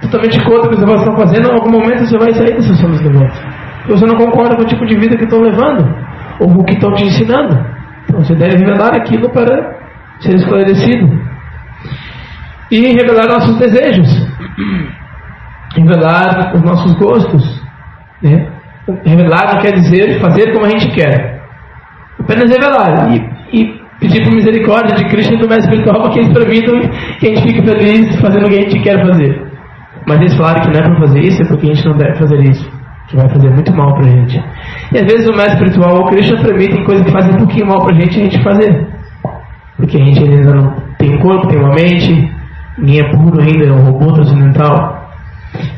totalmente 0.00 0.44
contra 0.44 0.66
o 0.66 0.70
que 0.70 0.76
você 0.76 0.94
está 0.94 1.16
fazendo, 1.16 1.48
em 1.48 1.54
algum 1.54 1.70
momento 1.70 2.06
você 2.06 2.18
vai 2.18 2.32
sair 2.32 2.54
dessas 2.54 2.76
zonas 2.76 3.00
de 3.00 3.08
voto. 3.08 3.34
Você 3.88 4.06
não 4.06 4.16
concorda 4.16 4.54
com 4.54 4.62
o 4.62 4.66
tipo 4.66 4.86
de 4.86 4.96
vida 4.96 5.16
que 5.16 5.24
estão 5.24 5.40
levando, 5.40 5.84
ou 6.38 6.48
com 6.48 6.60
o 6.60 6.64
que 6.64 6.74
estão 6.74 6.94
te 6.94 7.04
ensinando. 7.04 7.66
Então 8.04 8.20
você 8.20 8.34
deve 8.34 8.58
revelar 8.58 8.94
aquilo 8.94 9.28
para 9.30 9.76
ser 10.20 10.36
esclarecido. 10.36 11.20
E 12.70 12.92
revelar 12.92 13.26
nossos 13.26 13.58
desejos, 13.58 14.08
revelar 15.76 16.52
os 16.54 16.62
nossos 16.62 16.94
gostos. 16.94 17.61
Né? 18.22 18.46
Revelar 19.04 19.54
não 19.54 19.62
quer 19.62 19.72
dizer 19.72 20.20
fazer 20.20 20.52
como 20.52 20.66
a 20.66 20.68
gente 20.68 20.88
quer, 20.88 21.40
apenas 22.18 22.50
revelar. 22.50 23.12
E, 23.12 23.58
e 23.58 23.82
pedir 24.00 24.24
por 24.24 24.34
misericórdia 24.34 24.96
de 24.96 25.04
Cristo 25.08 25.34
e 25.34 25.38
do 25.38 25.48
mestre 25.48 25.68
espiritual 25.70 26.02
para 26.02 26.10
que 26.10 26.18
eles 26.18 26.32
permitam 26.32 26.80
que 27.18 27.26
a 27.26 27.34
gente 27.34 27.42
fique 27.42 27.62
feliz 27.62 28.20
fazendo 28.20 28.46
o 28.46 28.48
que 28.48 28.58
a 28.58 28.62
gente 28.62 28.80
quer 28.80 29.00
fazer. 29.06 29.52
Mas 30.06 30.18
eles 30.18 30.36
falaram 30.36 30.62
que 30.62 30.68
não 30.68 30.80
é 30.80 30.82
para 30.82 30.98
fazer 30.98 31.20
isso, 31.20 31.42
é 31.42 31.46
porque 31.46 31.70
a 31.70 31.74
gente 31.74 31.86
não 31.86 31.96
deve 31.96 32.14
fazer 32.16 32.42
isso. 32.42 32.82
Que 33.08 33.16
vai 33.16 33.28
fazer 33.28 33.50
muito 33.50 33.72
mal 33.72 33.94
para 33.94 34.06
a 34.06 34.08
gente. 34.08 34.42
E 34.92 34.98
às 34.98 35.04
vezes 35.04 35.28
o 35.28 35.36
mestre 35.36 35.54
espiritual 35.54 35.96
ou 35.96 36.02
o 36.02 36.06
Cristo 36.06 36.36
permitem 36.42 36.84
coisas 36.84 37.04
que 37.04 37.12
fazem 37.12 37.34
um 37.34 37.38
pouquinho 37.38 37.66
mal 37.66 37.84
para 37.84 37.94
a 37.94 38.00
gente 38.00 38.20
a 38.20 38.24
gente 38.24 38.42
fazer. 38.42 38.86
Porque 39.76 39.96
a 40.00 40.04
gente 40.04 40.20
ainda 40.20 40.54
não 40.54 40.74
tem 40.98 41.18
corpo, 41.18 41.48
tem 41.48 41.58
uma 41.58 41.74
mente, 41.74 42.32
ninguém 42.78 43.00
é 43.00 43.10
puro 43.10 43.40
ainda, 43.40 43.66
é 43.66 43.72
um 43.72 43.84
robô 43.84 44.12
transcendental. 44.12 45.01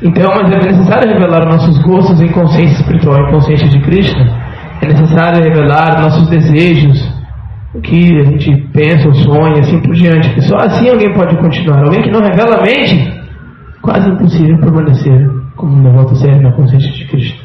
Então, 0.02 0.30
mas 0.34 0.50
é 0.52 0.70
necessário 0.70 1.12
revelar 1.12 1.46
nossos 1.46 1.78
gostos 1.82 2.20
em 2.20 2.28
consciência 2.28 2.80
espiritual, 2.80 3.26
em 3.26 3.30
consciência 3.30 3.68
de 3.68 3.80
Cristo. 3.80 4.20
É 4.82 4.86
necessário 4.86 5.42
revelar 5.42 6.02
nossos 6.02 6.28
desejos, 6.28 7.12
o 7.74 7.80
que 7.80 8.20
a 8.20 8.24
gente 8.24 8.56
pensa, 8.72 9.12
sonha, 9.14 9.60
assim 9.60 9.80
por 9.80 9.94
diante. 9.94 10.28
Porque 10.28 10.42
só 10.42 10.56
assim 10.56 10.88
alguém 10.88 11.12
pode 11.14 11.36
continuar. 11.38 11.84
Alguém 11.84 12.02
que 12.02 12.10
não 12.10 12.20
revela 12.20 12.58
a 12.58 12.62
mente, 12.62 13.22
quase 13.80 14.08
impossível 14.10 14.58
permanecer 14.58 15.30
como 15.56 15.72
uma 15.72 15.90
volta 15.90 16.14
séria 16.16 16.40
na 16.40 16.52
consciência 16.52 16.92
de 16.92 17.06
Cristo. 17.06 17.44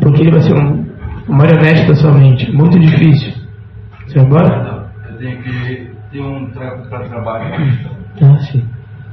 Porque 0.00 0.22
ele 0.22 0.30
vai 0.30 0.40
ser 0.40 0.54
um, 0.54 0.86
um 1.28 1.34
marionete 1.34 1.86
da 1.86 1.94
sua 1.94 2.12
mente. 2.12 2.50
Muito 2.52 2.78
difícil. 2.78 3.32
Você 4.06 4.18
vai 4.18 4.26
embora? 4.26 4.90
Eu 5.10 5.16
tenho 5.18 5.42
que 5.42 5.90
ter 6.10 6.20
um 6.20 6.50
para 6.50 7.08
trabalho. 7.08 7.54
Ah, 8.22 8.38
sim. 8.38 8.64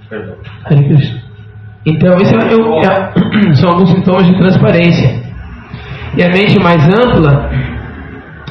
Perdão. 0.10 0.36
Hare 0.66 0.84
Krishna. 0.84 1.31
Então, 1.86 2.16
esse 2.18 2.36
é, 2.36 2.40
é, 2.40 3.54
são 3.56 3.70
alguns 3.72 3.90
sintomas 3.90 4.26
de 4.28 4.38
transparência. 4.38 5.22
E 6.16 6.24
a 6.24 6.28
mente 6.28 6.60
mais 6.62 6.88
ampla 6.88 7.50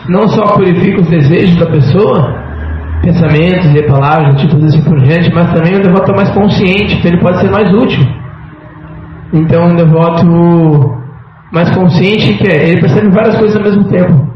não 0.08 0.28
só 0.28 0.54
purifica 0.54 1.00
os 1.00 1.08
desejos 1.08 1.56
da 1.56 1.66
pessoa, 1.66 2.34
pensamentos 3.02 3.72
e 3.74 3.82
palavras, 3.82 4.40
tipos 4.40 4.62
assim 4.64 4.82
por 4.82 4.98
mas 4.98 5.52
também 5.52 5.78
o 5.78 5.82
devoto 5.82 6.12
é 6.12 6.16
mais 6.16 6.30
consciente, 6.30 6.96
então 6.96 7.12
ele 7.12 7.20
pode 7.20 7.40
ser 7.40 7.50
mais 7.50 7.70
útil. 7.70 8.04
Então, 9.32 9.66
um 9.66 9.76
devoto 9.76 10.26
mais 11.52 11.70
consciente 11.70 12.34
que 12.34 12.48
é, 12.48 12.68
ele 12.68 12.80
percebe 12.80 13.10
várias 13.10 13.38
coisas 13.38 13.56
ao 13.56 13.62
mesmo 13.62 13.84
tempo. 13.84 14.30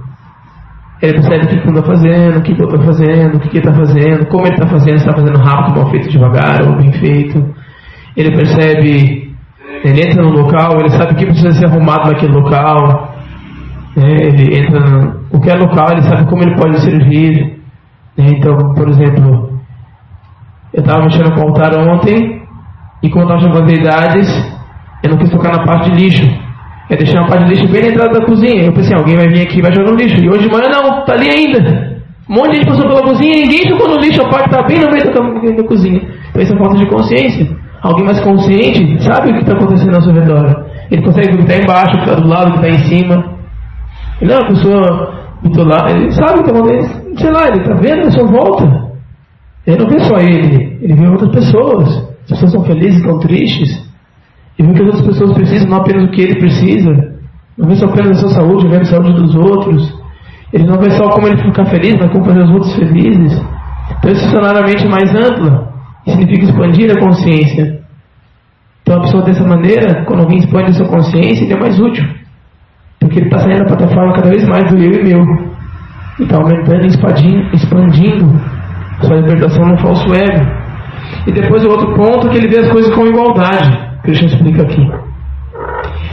Ele 1.03 1.15
percebe 1.15 1.45
o 1.45 1.49
que 1.49 1.55
ele 1.55 1.69
está 1.69 1.83
fazendo, 1.83 2.39
o 2.39 2.43
que 2.43 2.53
eu 2.53 2.85
fazendo, 2.85 3.35
o 3.35 3.41
que 3.41 3.49
ele 3.49 3.59
está 3.59 3.75
fazendo, 3.75 4.27
como 4.27 4.47
ele 4.47 4.55
está 4.55 4.67
fazendo, 4.67 4.99
se 4.99 5.09
está 5.09 5.13
fazendo 5.13 5.39
rápido, 5.39 5.81
mal 5.81 5.91
feito, 5.91 6.09
devagar 6.09 6.63
ou 6.63 6.77
bem 6.77 6.93
feito. 6.93 7.64
Ele 8.17 8.37
percebe, 8.37 9.35
ele 9.85 10.01
entra 10.01 10.23
no 10.23 10.31
local, 10.31 10.79
ele 10.79 10.91
sabe 10.91 11.13
o 11.13 11.17
que 11.17 11.27
precisa 11.27 11.51
ser 11.53 11.67
arrumado 11.67 12.11
naquele 12.11 12.33
local. 12.33 13.15
Né? 13.97 14.13
Ele 14.23 14.59
entra 14.59 14.79
em 14.79 15.29
qualquer 15.31 15.59
local, 15.59 15.93
ele 15.93 16.03
sabe 16.03 16.27
como 16.27 16.43
ele 16.43 16.57
pode 16.57 16.81
servir. 16.81 17.59
Né? 18.17 18.27
Então, 18.39 18.57
por 18.75 18.89
exemplo, 18.89 19.61
eu 20.73 20.81
estava 20.81 21.05
mexendo 21.05 21.35
com 21.35 21.41
o 21.41 21.49
altar 21.49 21.77
ontem 21.79 22.43
e 23.03 23.11
eu 23.11 23.23
estava 23.23 23.41
chamando 23.41 23.67
deidades, 23.67 24.29
eu 25.03 25.11
não 25.11 25.19
quis 25.19 25.31
tocar 25.31 25.53
na 25.57 25.65
parte 25.65 25.91
de 25.91 26.03
lixo. 26.03 26.45
Eu 26.89 26.99
deixei 26.99 27.19
uma 27.19 27.29
parte 27.29 27.45
de 27.45 27.51
lixo 27.51 27.69
bem 27.69 27.83
na 27.83 27.89
entrada 27.89 28.19
da 28.21 28.27
cozinha. 28.27 28.65
Eu 28.65 28.73
pensei, 28.73 28.97
alguém 28.97 29.17
vai 29.17 29.29
vir 29.29 29.43
aqui 29.43 29.59
e 29.59 29.63
vai 29.63 29.75
jogar 29.75 29.91
no 29.91 29.97
lixo. 29.97 30.17
E 30.23 30.29
hoje 30.29 30.49
de 30.49 30.53
manhã 30.53 30.69
não, 30.71 31.01
está 31.01 31.15
ali 31.15 31.31
ainda. 31.31 31.95
Um 32.29 32.35
monte 32.35 32.51
de 32.51 32.57
gente 32.57 32.69
passou 32.69 32.89
pela 32.89 33.03
cozinha 33.03 33.37
e 33.37 33.43
ninguém 33.43 33.69
jogou 33.69 33.89
no 33.89 33.99
lixo, 33.99 34.23
a 34.23 34.29
parte 34.29 34.47
está 34.47 34.63
bem 34.67 34.81
no 34.81 34.91
meio 34.91 35.05
da, 35.05 35.63
da 35.63 35.69
cozinha. 35.69 36.01
Então 36.31 36.43
isso 36.43 36.55
é 36.55 36.59
falta 36.59 36.77
de 36.77 36.87
consciência. 36.87 37.64
Alguém 37.85 38.07
mais 38.07 38.19
consciente 38.21 39.03
sabe 39.03 39.31
o 39.31 39.35
que 39.35 39.41
está 39.41 39.53
acontecendo 39.53 39.95
ao 39.95 40.01
seu 40.01 40.15
redor. 40.15 40.65
Ele 40.91 41.03
consegue 41.03 41.29
ver 41.29 41.35
o 41.35 41.37
que 41.45 41.53
está 41.53 41.63
embaixo, 41.63 41.95
o 41.95 41.99
que 41.99 42.09
está 42.09 42.15
do 42.15 42.27
lado, 42.27 42.49
o 42.49 42.53
que 42.53 42.67
está 42.67 42.69
em 42.71 42.89
cima. 42.89 43.25
Ele 44.23 44.33
é 44.33 44.37
uma 44.39 44.49
pessoa 44.49 45.25
lá, 45.67 45.91
ele 45.91 46.11
sabe 46.13 46.41
o 46.41 46.45
que 46.45 46.51
acontece, 46.51 47.19
sei 47.19 47.31
lá, 47.31 47.49
ele 47.49 47.61
está 47.61 47.75
vendo 47.75 48.07
a 48.07 48.11
sua 48.11 48.25
volta. 48.25 48.85
Ele 49.67 49.77
não 49.77 49.91
vê 49.91 50.01
só 50.01 50.17
ele, 50.17 50.79
ele 50.81 50.95
vê 50.95 51.07
outras 51.09 51.31
pessoas. 51.31 52.09
As 52.23 52.31
pessoas 52.31 52.53
são 52.53 52.65
felizes, 52.65 53.01
estão 53.01 53.19
tristes. 53.19 53.85
E 54.59 54.63
vê 54.63 54.73
que 54.73 54.81
as 54.81 54.87
outras 54.87 55.07
pessoas 55.07 55.33
precisam, 55.35 55.69
não 55.69 55.77
apenas 55.77 56.05
o 56.05 56.11
que 56.11 56.23
ele 56.23 56.39
precisa. 56.39 56.91
Não 57.59 57.69
vê 57.69 57.77
só 57.77 57.85
apenas 57.85 58.17
a 58.17 58.21
sua 58.21 58.31
saúde, 58.31 58.67
vê 58.67 58.79
a 58.79 58.85
saúde 58.87 59.13
dos 59.13 59.35
outros. 59.35 59.95
Ele 60.55 60.65
não 60.65 60.79
vê 60.79 60.91
só 60.93 61.11
como 61.11 61.27
ele 61.27 61.37
ficar 61.37 61.67
feliz, 61.67 61.97
mas 62.01 62.11
como 62.11 62.25
fazer 62.25 62.45
os 62.45 62.51
outros 62.51 62.75
felizes. 62.77 63.45
Então 63.99 64.11
isso 64.11 64.31
torna 64.31 64.59
a 64.59 64.63
mente 64.63 64.89
mais 64.89 65.15
ampla. 65.15 65.74
Significa 66.07 66.45
expandir 66.45 66.91
a 66.91 67.01
consciência. 67.01 67.81
Então 68.83 68.99
a 68.99 69.01
pessoa 69.01 69.23
dessa 69.25 69.47
maneira, 69.47 70.05
quando 70.05 70.21
alguém 70.21 70.39
expande 70.39 70.71
a 70.71 70.75
sua 70.75 70.89
consciência, 70.89 71.45
ele 71.45 71.55
é 71.55 71.59
mais 71.59 71.81
útil. 71.81 72.05
Porque 73.01 73.19
ele 73.19 73.27
está 73.27 73.39
saindo 73.39 73.61
da 73.61 73.77
plataforma 73.77 74.15
cada 74.15 74.29
vez 74.29 74.47
mais 74.47 74.71
do 74.71 74.79
eu 74.79 75.01
e 75.01 75.05
meu. 75.05 75.25
E 76.19 76.23
está 76.23 76.37
aumentando 76.37 76.85
e 76.85 76.89
expandindo, 76.89 77.55
expandindo 77.55 78.41
sua 79.01 79.17
libertação 79.17 79.67
no 79.67 79.79
falso 79.79 80.13
ego. 80.15 80.65
E 81.27 81.33
depois 81.33 81.65
o 81.65 81.71
outro 81.71 81.95
ponto 81.95 82.29
é 82.29 82.31
que 82.31 82.37
ele 82.39 82.49
vê 82.49 82.59
as 82.59 82.71
coisas 82.71 82.95
com 82.95 83.07
igualdade. 83.07 83.85
Krishna 84.03 84.29
explica 84.29 84.63
aqui. 84.63 84.91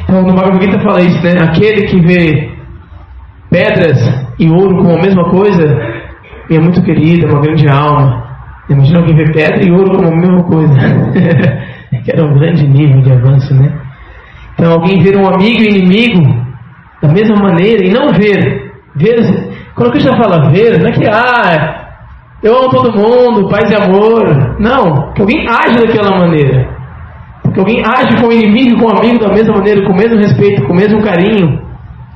Então 0.04 0.23
no 0.23 0.34
Bhagavad 0.34 0.63
Gita 0.63 0.80
fala 0.80 1.01
isso, 1.01 1.21
né? 1.23 1.34
Aquele 1.41 1.88
que 1.88 1.99
vê 2.01 2.51
pedras 3.49 3.99
e 4.39 4.49
ouro 4.49 4.77
como 4.77 4.97
a 4.97 5.01
mesma 5.01 5.30
coisa, 5.30 5.63
é 6.49 6.60
muito 6.60 6.82
querido, 6.82 7.27
é 7.27 7.30
uma 7.30 7.41
grande 7.41 7.67
alma. 7.67 8.31
Imagina 8.72 9.00
alguém 9.00 9.16
ver 9.16 9.32
pedra 9.34 9.64
e 9.64 9.72
ouro 9.72 9.92
como 9.92 10.08
a 10.08 10.16
mesma 10.16 10.44
coisa. 10.44 10.74
que 12.04 12.12
era 12.12 12.26
um 12.26 12.34
grande 12.34 12.68
nível 12.68 13.02
de 13.02 13.12
avanço, 13.12 13.54
né? 13.54 13.72
Então 14.54 14.74
alguém 14.74 15.02
ver 15.02 15.18
um 15.18 15.28
amigo 15.28 15.62
e 15.62 15.70
inimigo 15.70 16.22
da 17.02 17.10
mesma 17.10 17.36
maneira 17.36 17.86
e 17.86 17.92
não 17.92 18.10
ver. 18.10 18.72
ver 18.96 19.52
quando 19.76 19.90
o 19.90 19.92
Cristo 19.92 20.16
fala 20.16 20.52
ver, 20.52 20.80
não 20.80 20.90
é 20.90 20.92
que 20.92 21.08
ah, 21.08 21.82
eu 22.44 22.58
amo 22.58 22.70
todo 22.70 22.98
mundo, 22.98 23.50
paz 23.50 23.70
e 23.72 23.76
amor. 23.76 24.60
Não, 24.60 25.12
que 25.14 25.22
alguém 25.22 25.48
age 25.48 25.86
daquela 25.86 26.18
maneira. 26.18 26.68
Que 27.54 27.60
alguém 27.60 27.84
age 27.84 28.22
com 28.22 28.28
o 28.28 28.34
inimigo, 28.34 28.80
com 28.80 28.88
o 28.88 28.98
amigo 28.98 29.20
da 29.20 29.34
mesma 29.34 29.56
maneira, 29.56 29.84
com 29.86 29.94
o 29.94 29.98
mesmo 29.98 30.18
respeito, 30.18 30.64
com 30.64 30.74
o 30.74 30.76
mesmo 30.76 31.02
carinho. 31.02 31.62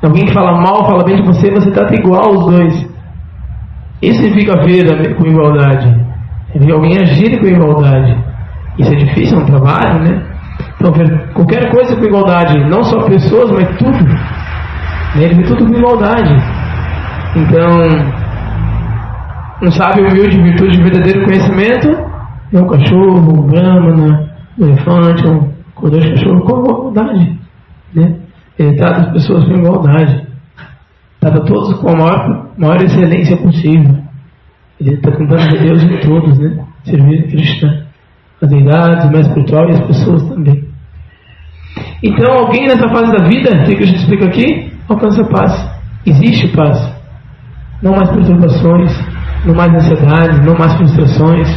Alguém 0.04 0.26
que 0.26 0.34
fala 0.34 0.62
mal, 0.62 0.86
fala 0.86 1.04
bem 1.04 1.15
de 1.15 1.24
você, 1.24 1.50
você 1.52 1.72
trata 1.72 1.96
igual 1.96 2.32
os 2.32 2.46
dois. 2.46 2.88
Isso 4.02 4.22
significa 4.22 4.63
ver 4.63 5.15
com 5.15 5.26
igualdade. 5.26 6.05
É 6.56 6.60
ver 6.60 6.72
alguém 6.72 6.98
agir 6.98 7.38
com 7.39 7.46
igualdade. 7.46 8.18
Isso 8.80 8.94
é 8.94 8.96
difícil, 8.96 9.38
é 9.38 9.41
um 9.41 9.46
trabalho, 9.46 10.04
né? 10.04 10.24
Então, 10.76 10.91
qualquer 11.34 11.70
coisa 11.70 11.96
com 11.96 12.06
igualdade, 12.06 12.58
não 12.70 12.84
só 12.84 13.02
pessoas, 13.04 13.52
mas 13.52 13.78
tudo. 13.78 13.91
Né? 13.91 15.24
Ele 15.24 15.36
vê 15.36 15.44
tudo 15.44 15.65
com 15.65 15.78
igualdade. 15.78 16.34
Então, 17.36 17.82
um 19.63 19.72
sábio 19.72 20.08
humilde, 20.08 20.41
virtude 20.41 20.78
de 20.78 20.84
verdadeiro 20.84 21.26
conhecimento, 21.26 21.89
é 22.54 22.60
um 22.60 22.68
cachorro, 22.68 23.39
um 23.39 23.48
brahmana, 23.48 24.30
um 24.58 24.65
elefante, 24.65 25.28
um 25.28 25.52
cordão 25.74 26.00
de 26.00 26.10
cachorro 26.12 26.41
com 26.41 26.60
igualdade. 26.60 27.39
Né? 27.94 28.15
Ele 28.58 28.78
trata 28.78 29.02
as 29.02 29.12
pessoas 29.12 29.46
com 29.46 29.56
igualdade. 29.56 30.26
Trata 31.20 31.41
todos 31.46 31.80
com 31.80 31.89
a 31.89 31.96
maior, 31.96 32.48
maior 32.58 32.82
excelência 32.82 33.36
possível. 33.38 34.05
Ele 34.79 34.95
está 34.95 35.11
tentando 35.11 35.59
Deus 35.59 35.83
em 35.83 35.99
todos, 35.99 36.38
né? 36.38 36.65
Servir 36.83 37.19
a 37.19 37.27
Krishna. 37.27 37.85
As 38.41 38.49
deidades, 38.49 39.05
o 39.05 39.11
mais 39.11 39.27
espiritual 39.27 39.67
e 39.69 39.71
as 39.71 39.88
pessoas 39.88 40.23
também. 40.27 40.65
Então, 42.03 42.33
alguém 42.33 42.67
nessa 42.67 42.88
fase 42.89 43.11
da 43.11 43.25
vida, 43.25 43.63
que 43.63 43.83
a 43.83 43.85
gente 43.85 43.99
explica 43.99 44.25
aqui, 44.25 44.71
alcança 44.88 45.23
paz. 45.25 45.71
Existe 46.05 46.47
paz. 46.49 46.93
Não 47.81 47.93
mais 47.93 48.09
perturbações, 48.09 48.91
não 49.45 49.55
mais 49.55 49.73
ansiedade, 49.73 50.45
não 50.45 50.57
mais 50.57 50.73
frustrações, 50.73 51.47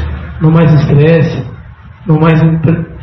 não 0.41 0.51
mais 0.51 0.73
estresse, 0.73 1.45
não 2.07 2.19
mais 2.19 2.41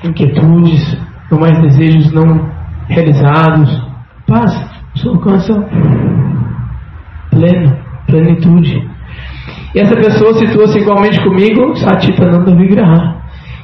inquietudes, 0.03 0.97
não 1.29 1.39
mais 1.39 1.59
desejos 1.61 2.11
não 2.11 2.49
realizados. 2.87 3.83
Paz, 4.27 4.51
você 4.95 5.07
alcança 5.07 5.53
pleno, 7.29 7.77
plenitude. 8.07 8.94
E 9.75 9.79
essa 9.79 9.95
pessoa 9.95 10.33
situa-se 10.35 10.79
igualmente 10.79 11.21
comigo, 11.21 11.75
Satitananda 11.75 12.55
Vigraha. 12.55 13.17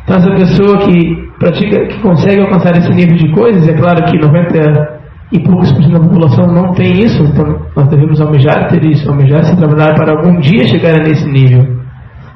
Então 0.03 0.17
essa 0.17 0.31
pessoa 0.31 0.77
que 0.79 1.31
pratica, 1.39 1.87
que 1.87 2.01
consegue 2.01 2.41
alcançar 2.41 2.75
esse 2.75 2.89
nível 2.89 3.15
de 3.15 3.31
coisas, 3.31 3.65
é 3.65 3.73
claro 3.73 4.03
que 4.03 4.19
90 4.19 4.99
e 5.31 5.39
poucos 5.39 5.71
por 5.71 5.81
cento 5.83 5.93
da 5.93 5.99
população 6.01 6.47
não 6.47 6.73
tem 6.73 6.99
isso, 6.99 7.23
então 7.23 7.61
nós 7.73 7.87
devemos 7.87 8.19
almejar 8.19 8.67
ter 8.67 8.83
isso, 8.83 9.09
almejar 9.09 9.45
se 9.45 9.55
trabalhar 9.55 9.93
para 9.95 10.11
algum 10.11 10.37
dia 10.41 10.67
chegar 10.67 10.99
nesse 10.99 11.25
nível. 11.29 11.79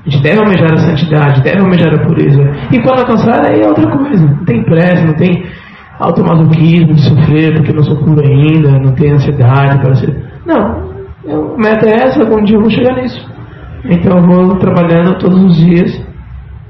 A 0.06 0.10
gente 0.10 0.24
deve 0.24 0.40
almejar 0.40 0.72
a 0.72 0.78
santidade, 0.78 1.42
deve 1.42 1.60
almejar 1.60 1.94
a 1.96 1.98
pureza. 1.98 2.42
E 2.72 2.80
quando 2.80 3.00
alcançar, 3.00 3.46
aí 3.46 3.60
é 3.60 3.68
outra 3.68 3.90
coisa. 3.90 4.26
Não 4.26 4.46
tem 4.46 4.64
pressa, 4.64 5.04
não 5.04 5.16
tem 5.16 5.44
automasoquismo 6.00 6.94
de 6.94 7.02
sofrer 7.02 7.56
porque 7.56 7.74
não 7.74 7.84
sou 7.84 7.98
puro 7.98 8.22
ainda, 8.26 8.80
não 8.80 8.94
tem 8.94 9.12
ansiedade 9.12 9.80
para 9.80 9.96
ser. 9.96 10.16
Não, 10.46 10.94
a 11.28 11.58
meta 11.58 11.90
é 11.90 12.06
essa, 12.06 12.22
algum 12.22 12.42
dia 12.42 12.56
eu 12.56 12.62
vou 12.62 12.70
chegar 12.70 12.96
nisso. 12.96 13.35
Então 13.90 14.18
eu 14.18 14.26
vou 14.26 14.56
trabalhando 14.58 15.18
todos 15.20 15.44
os 15.44 15.58
dias, 15.58 16.02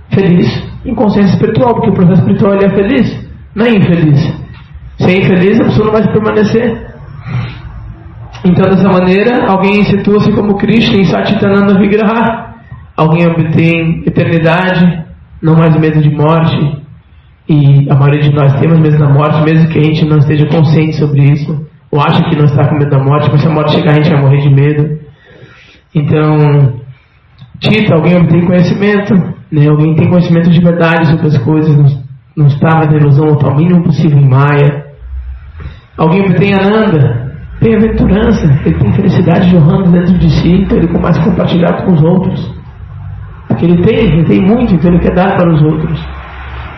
feliz, 0.09 0.63
em 0.85 0.93
consciência 0.93 1.33
espiritual, 1.33 1.75
porque 1.75 1.89
o 1.89 1.93
processo 1.93 2.21
espiritual 2.21 2.53
é 2.55 2.69
feliz, 2.69 3.29
não 3.55 3.65
é 3.65 3.69
infeliz. 3.69 4.45
Se 4.97 5.09
é 5.09 5.17
infeliz, 5.17 5.59
a 5.59 5.65
pessoa 5.65 5.85
não 5.85 5.93
vai 5.93 6.11
permanecer. 6.11 6.95
Então, 8.45 8.69
dessa 8.69 8.87
maneira, 8.87 9.47
alguém 9.47 9.83
situa-se 9.83 10.31
como 10.33 10.57
Krishna 10.57 10.97
em 10.97 11.05
Satitananda 11.05 11.79
Vigraha. 11.79 12.53
Alguém 12.95 13.27
obtém 13.27 14.03
eternidade, 14.05 15.03
não 15.41 15.55
mais 15.55 15.75
medo 15.79 16.01
de 16.01 16.09
morte. 16.09 16.83
E 17.49 17.87
a 17.89 17.95
maioria 17.95 18.21
de 18.21 18.33
nós 18.33 18.59
temos 18.59 18.79
medo 18.79 18.97
da 18.97 19.09
morte, 19.09 19.43
mesmo 19.43 19.67
que 19.69 19.79
a 19.79 19.83
gente 19.83 20.05
não 20.05 20.17
esteja 20.17 20.45
consciente 20.47 20.95
sobre 20.95 21.23
isso. 21.23 21.67
Ou 21.91 21.99
acha 21.99 22.23
que 22.29 22.35
não 22.35 22.45
está 22.45 22.67
com 22.67 22.75
medo 22.75 22.91
da 22.91 23.03
morte, 23.03 23.29
mas 23.31 23.41
se 23.41 23.47
a 23.47 23.51
morte 23.51 23.73
chegar, 23.73 23.91
a 23.91 23.95
gente 23.95 24.09
vai 24.09 24.21
morrer 24.21 24.37
de 24.37 24.49
medo. 24.49 24.99
Então, 25.93 26.84
Alguém 27.93 28.15
obtém 28.17 28.45
conhecimento, 28.45 29.13
né? 29.51 29.67
alguém 29.67 29.95
tem 29.95 30.09
conhecimento 30.09 30.49
de 30.49 30.59
verdade 30.59 31.07
sobre 31.07 31.27
as 31.27 31.37
coisas, 31.39 31.75
não, 32.35 32.47
está 32.47 32.75
mais 32.75 32.89
na 32.91 32.97
ilusão 32.97 33.37
ao 33.43 33.55
mínimo 33.55 33.83
possível 33.83 34.17
em 34.17 34.29
Maia. 34.29 34.85
Alguém 35.97 36.25
tem 36.33 36.53
Ananda, 36.53 37.31
tem 37.59 37.75
aventurança, 37.75 38.45
ele 38.65 38.77
tem 38.77 38.93
felicidade 38.93 39.49
jorrando 39.49 39.91
dentro 39.91 40.17
de 40.17 40.29
si, 40.29 40.51
então 40.51 40.77
ele 40.77 40.87
começa 40.87 41.21
a 41.21 41.23
compartilhar 41.23 41.83
com 41.83 41.93
os 41.93 42.03
outros. 42.03 42.53
Porque 43.47 43.65
ele 43.65 43.81
tem, 43.81 43.95
ele 43.95 44.25
tem 44.25 44.41
muito, 44.41 44.75
então 44.75 44.91
ele 44.91 44.99
quer 44.99 45.13
dar 45.13 45.37
para 45.37 45.51
os 45.53 45.61
outros. 45.61 45.99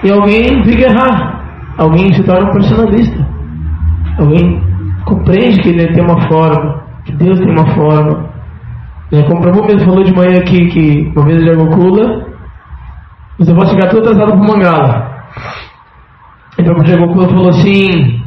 E 0.03 0.11
alguém 0.11 0.61
errar, 0.83 1.73
alguém 1.77 2.13
se 2.13 2.23
torna 2.23 2.49
um 2.49 2.53
personalista. 2.53 3.27
Alguém 4.19 4.61
compreende 5.05 5.59
que 5.61 5.69
ele 5.69 5.93
tem 5.93 6.03
uma 6.03 6.27
forma, 6.27 6.83
que 7.05 7.13
Deus 7.13 7.39
tem 7.39 7.49
uma 7.49 7.73
forma. 7.73 8.36
É, 9.11 9.23
como 9.23 9.39
o 9.39 9.41
Prabhu 9.41 9.63
mesmo 9.65 9.85
falou 9.85 10.03
de 10.03 10.13
manhã 10.13 10.39
aqui, 10.39 10.67
que 10.67 11.11
uma 11.15 11.25
vez 11.25 11.41
ele 11.41 11.55
Gokula, 11.55 12.25
você 13.39 13.53
pode 13.53 13.69
chegar 13.69 13.89
todo 13.89 14.09
atrasado 14.09 14.31
para 14.31 14.41
o 14.41 14.47
Mangala. 14.47 15.17
E 16.57 16.61
o 16.61 16.65
Prabhu 16.65 17.07
Gokula 17.07 17.29
falou 17.29 17.49
assim, 17.49 18.21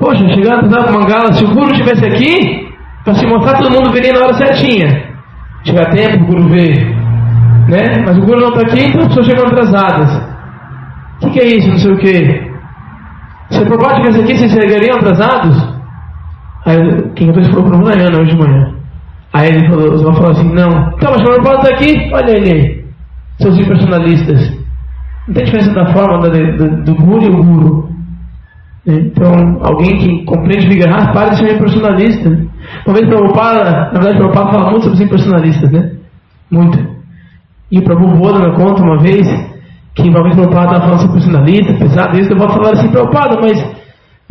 Poxa, 0.00 0.26
chegando 0.30 0.62
no 0.62 0.98
Mangala, 0.98 1.34
se 1.34 1.44
o 1.44 1.48
Guru 1.48 1.72
estivesse 1.72 2.06
aqui, 2.06 2.72
para 3.04 3.12
se 3.14 3.26
mostrar, 3.26 3.58
todo 3.58 3.70
mundo 3.70 3.92
viria 3.92 4.14
na 4.14 4.20
hora 4.20 4.34
certinha. 4.34 5.10
Tiver 5.62 5.90
tempo, 5.90 6.24
o 6.24 6.26
Guru 6.26 6.48
ver. 6.48 6.96
Né? 7.68 8.02
Mas 8.06 8.16
o 8.16 8.22
Guru 8.22 8.40
não 8.40 8.48
está 8.48 8.62
aqui, 8.62 8.82
então 8.82 9.02
as 9.02 9.08
pessoas 9.08 9.26
chegam 9.26 9.46
atrasadas. 9.46 10.26
O 11.16 11.26
que, 11.26 11.30
que, 11.32 11.40
é 11.40 11.46
isso? 11.48 11.68
Não 11.68 11.78
sei 11.78 11.92
o 11.92 11.98
que. 11.98 12.50
Se 13.50 13.60
o 13.60 13.66
Prabhupada 13.66 14.00
estivesse 14.00 14.20
aqui, 14.22 14.38
vocês 14.38 14.52
chegariam 14.52 14.96
atrasados? 14.96 15.68
Aí, 16.64 17.12
quem 17.14 17.28
eu 17.28 17.34
falou 17.34 17.64
para 17.64 17.76
o 17.76 17.82
Nayana 17.82 18.20
hoje 18.20 18.30
de 18.30 18.38
manhã. 18.38 18.74
Aí 19.32 19.48
ele 19.48 19.68
falou, 19.68 19.94
os 19.94 20.02
falou 20.02 20.30
assim, 20.30 20.52
não. 20.52 20.92
Então, 20.94 21.12
mas 21.12 21.20
o 21.20 21.24
Prabhupada 21.24 21.70
está 21.70 21.74
aqui, 21.74 22.10
olha 22.12 22.30
ele 22.36 22.52
aí. 22.52 22.84
Seus 23.38 23.58
impersonalistas. 23.58 24.58
Não 25.26 25.34
tem 25.34 25.44
diferença 25.44 25.72
da 25.72 25.92
forma 25.92 26.28
do, 26.28 26.56
do, 26.56 26.82
do 26.82 26.94
Guru 26.94 27.22
e 27.22 27.30
o 27.30 27.42
Guru. 27.42 27.90
Então, 28.86 29.58
alguém 29.62 29.98
que 29.98 30.24
compreende 30.24 30.68
Vigrahar, 30.68 31.12
para 31.12 31.30
de 31.30 31.38
ser 31.38 31.54
impersonalista. 31.54 32.28
Uma 32.86 32.94
vez 32.94 33.08
Prabhupada, 33.08 33.70
na 33.92 34.00
verdade, 34.00 34.18
Prabhupada 34.18 34.52
fala 34.52 34.70
muito 34.70 34.84
sobre 34.84 34.96
os 34.96 35.00
impersonalistas, 35.00 35.70
né? 35.70 35.92
Muito. 36.50 36.78
E 37.70 37.78
o 37.78 37.84
Prabhupada 37.84 38.52
conta 38.52 38.82
uma 38.82 38.98
vez 38.98 39.26
que 39.94 40.08
uma 40.08 40.22
vez 40.22 40.34
Prabhupada 40.34 40.72
estava 40.72 40.80
falando 40.80 41.00
sobre 41.00 41.20
personalista, 41.20 41.72
apesar 41.72 42.12
disso, 42.12 42.32
eu 42.32 42.38
vou 42.38 42.48
falar 42.48 42.72
assim, 42.72 42.90
Prabhupada, 42.90 43.38
mas, 43.40 43.62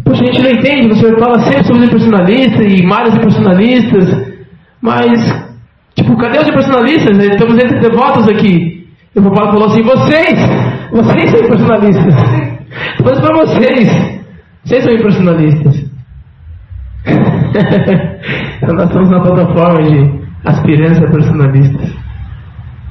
poxa, 0.04 0.24
a 0.24 0.26
gente 0.26 0.44
não 0.44 0.52
entende, 0.52 0.90
você 0.90 1.18
fala 1.18 1.40
sempre 1.40 1.64
sobre 1.64 1.84
os 1.84 1.88
impersonalistas 1.88 2.74
e 2.74 2.86
malhas 2.86 3.16
impersonalistas, 3.16 4.29
mas, 4.82 5.20
tipo, 5.96 6.18
cadê 6.18 6.40
os 6.40 6.48
impersonalistas? 6.48 7.18
Estamos 7.18 7.56
entre 7.56 7.80
devotos 7.80 8.28
aqui. 8.30 8.88
E 9.16 9.20
o 9.20 9.22
Prabhupada 9.22 9.52
falou 9.52 9.68
assim, 9.68 9.82
vocês, 9.82 10.40
vocês 10.92 11.30
são 11.32 11.40
impersonalistas. 11.40 12.16
Mas 13.04 13.20
para 13.20 13.36
vocês, 13.36 14.20
vocês 14.64 14.84
são 14.84 14.94
impersonalistas. 14.94 15.90
então 18.58 18.76
nós 18.76 18.88
estamos 18.88 19.10
na 19.10 19.22
plataforma 19.22 19.82
de 19.84 20.20
aspirantes 20.46 21.02
a 21.02 21.08
personalistas. 21.08 21.90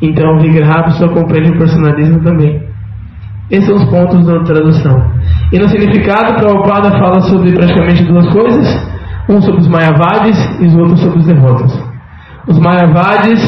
Então 0.03 0.37
o 0.37 0.39
a 0.81 0.85
pessoa 0.85 1.13
compreende 1.13 1.51
o 1.51 1.59
personalismo 1.59 2.23
também. 2.23 2.69
Esses 3.51 3.67
são 3.67 3.77
os 3.77 3.85
pontos 3.85 4.27
da 4.27 4.43
tradução. 4.45 5.11
E 5.53 5.59
no 5.59 5.69
significado, 5.69 6.35
Prabhupada 6.35 6.91
fala 6.99 7.21
sobre 7.23 7.53
praticamente 7.53 8.05
duas 8.05 8.29
coisas. 8.31 8.98
Um 9.29 9.43
sobre 9.43 9.61
os 9.61 9.69
Mayavadis 9.69 10.61
e 10.61 10.67
os 10.67 10.75
outros 10.75 11.01
sobre 11.01 11.19
os 11.19 11.27
devotos. 11.27 11.73
Os 12.47 12.59
Mayavadis, 12.59 13.43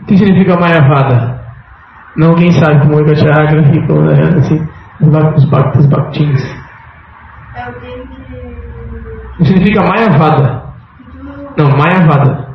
o 0.00 0.04
que 0.06 0.16
significa 0.16 0.58
Mayavada? 0.58 1.38
Não 2.16 2.30
alguém 2.30 2.50
sabe 2.52 2.80
como 2.80 3.00
é 3.00 3.04
que 3.04 3.12
a 3.12 3.14
Chagra 3.14 3.62
fica 3.62 4.38
assim, 4.38 4.68
os 5.00 5.86
Bhaktins. 5.86 6.42
Significa 9.44 9.82
Mayavada. 9.82 10.62
Não, 11.56 11.70
Mayavada. 11.76 12.48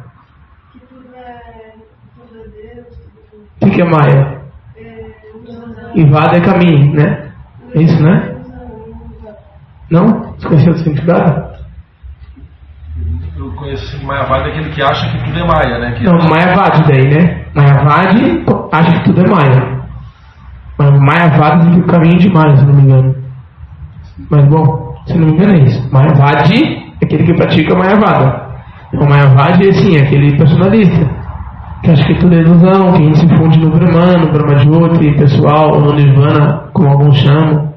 O 3.62 3.70
que 3.70 3.82
é 3.82 3.86
Maya? 3.86 4.42
E 5.96 6.06
Vada 6.06 6.38
é 6.38 6.42
caminho, 6.42 6.94
né? 6.94 7.32
É 7.74 7.82
isso, 7.82 8.04
né? 8.04 8.36
Não? 9.90 10.34
Você 10.34 10.48
conheceu 10.48 10.74
o 10.74 10.78
significado? 10.78 11.53
Conheço 13.64 13.96
assim, 13.96 14.06
Mayavada 14.06 14.50
é 14.50 14.52
aquele 14.52 14.70
que 14.72 14.82
acha 14.82 15.10
que 15.10 15.24
tudo 15.24 15.40
é 15.40 15.48
Maia, 15.48 15.80
né? 15.80 15.92
Que 15.94 16.04
não, 16.04 16.18
Mayavadi 16.30 16.84
daí, 16.84 17.08
né? 17.08 17.46
Mayavadi 17.56 18.44
acha 18.74 18.92
que 18.92 19.04
tudo 19.06 19.22
é 19.22 19.30
Maia. 19.30 19.84
Mayavada 21.00 21.62
significa 21.62 21.88
o 21.88 21.92
caminho 21.94 22.20
de 22.20 22.30
Maya, 22.30 22.58
se 22.58 22.66
não 22.66 22.74
me 22.74 22.82
engano. 22.82 23.16
Mas 24.30 24.46
bom, 24.50 24.96
se 25.08 25.18
não 25.18 25.28
me 25.28 25.34
engano 25.34 25.54
é 25.54 25.64
isso. 25.64 25.90
Mayavadi 25.94 26.92
é 27.02 27.06
aquele 27.06 27.24
que 27.24 27.34
pratica 27.36 27.74
Mayavada. 27.74 28.48
Então 28.94 29.08
Mayavadi 29.08 29.70
é 29.70 29.72
sim, 29.72 29.96
é 29.96 30.02
aquele 30.02 30.36
personalista. 30.36 31.10
Que 31.84 31.92
acha 31.92 32.04
que 32.04 32.20
tudo 32.20 32.36
é 32.36 32.40
ilusão, 32.40 32.92
que 32.92 33.02
a 33.02 33.06
gente 33.06 33.20
se 33.20 33.28
funde 33.30 33.60
no 33.60 33.70
Brahman, 33.70 34.26
no 34.26 34.32
Brahmajyoti, 34.34 35.16
pessoal, 35.16 35.76
ou 35.76 35.82
no 35.82 35.94
Nirvana, 35.94 36.70
como 36.74 36.90
alguns 36.90 37.16
chamam. 37.18 37.74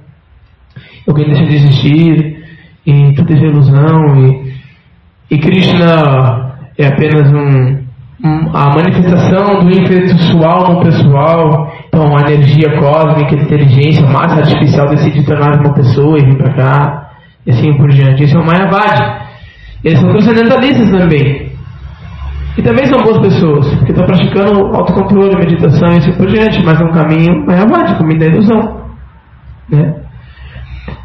Alguém 1.06 1.26
deixa 1.26 1.44
de 1.44 1.54
existir, 1.54 2.44
e 2.84 3.14
tudo 3.14 3.32
é 3.32 3.36
ilusão, 3.36 4.16
e, 4.16 4.55
e 5.30 5.38
Krishna 5.38 6.54
é 6.78 6.86
apenas 6.86 7.32
um, 7.32 7.86
a 8.54 8.70
manifestação 8.74 9.60
do 9.60 9.70
impessoal 9.70 10.74
no 10.74 10.80
pessoal, 10.80 11.72
então 11.86 12.16
a 12.16 12.32
energia 12.32 12.78
cósmica, 12.78 13.34
a 13.34 13.42
inteligência, 13.42 14.06
a 14.06 14.10
massa 14.10 14.36
artificial 14.36 14.88
decide 14.88 15.24
tornar 15.24 15.60
uma 15.60 15.74
pessoa 15.74 16.18
e 16.18 16.24
vir 16.24 16.38
para 16.38 16.54
cá, 16.54 17.10
e 17.46 17.50
assim 17.50 17.76
por 17.76 17.88
diante. 17.88 18.24
Isso 18.24 18.36
é 18.36 18.40
o 18.40 18.46
Mayavad. 18.46 19.26
Eles 19.84 20.00
são 20.00 20.10
transcendentalistas 20.10 20.90
também. 20.90 21.52
E 22.56 22.62
também 22.62 22.86
são 22.86 23.02
boas 23.02 23.18
pessoas, 23.18 23.68
porque 23.74 23.92
estão 23.92 24.06
praticando 24.06 24.74
autocontrole, 24.74 25.36
meditação 25.36 25.90
e 25.90 25.98
assim 25.98 26.12
por 26.12 26.26
diante, 26.26 26.64
mas 26.64 26.80
é 26.80 26.84
um 26.84 26.92
caminho 26.92 27.44
Mayavad, 27.46 27.98
caminho 27.98 28.18
da 28.18 28.26
ilusão. 28.26 28.86
Né? 29.68 29.94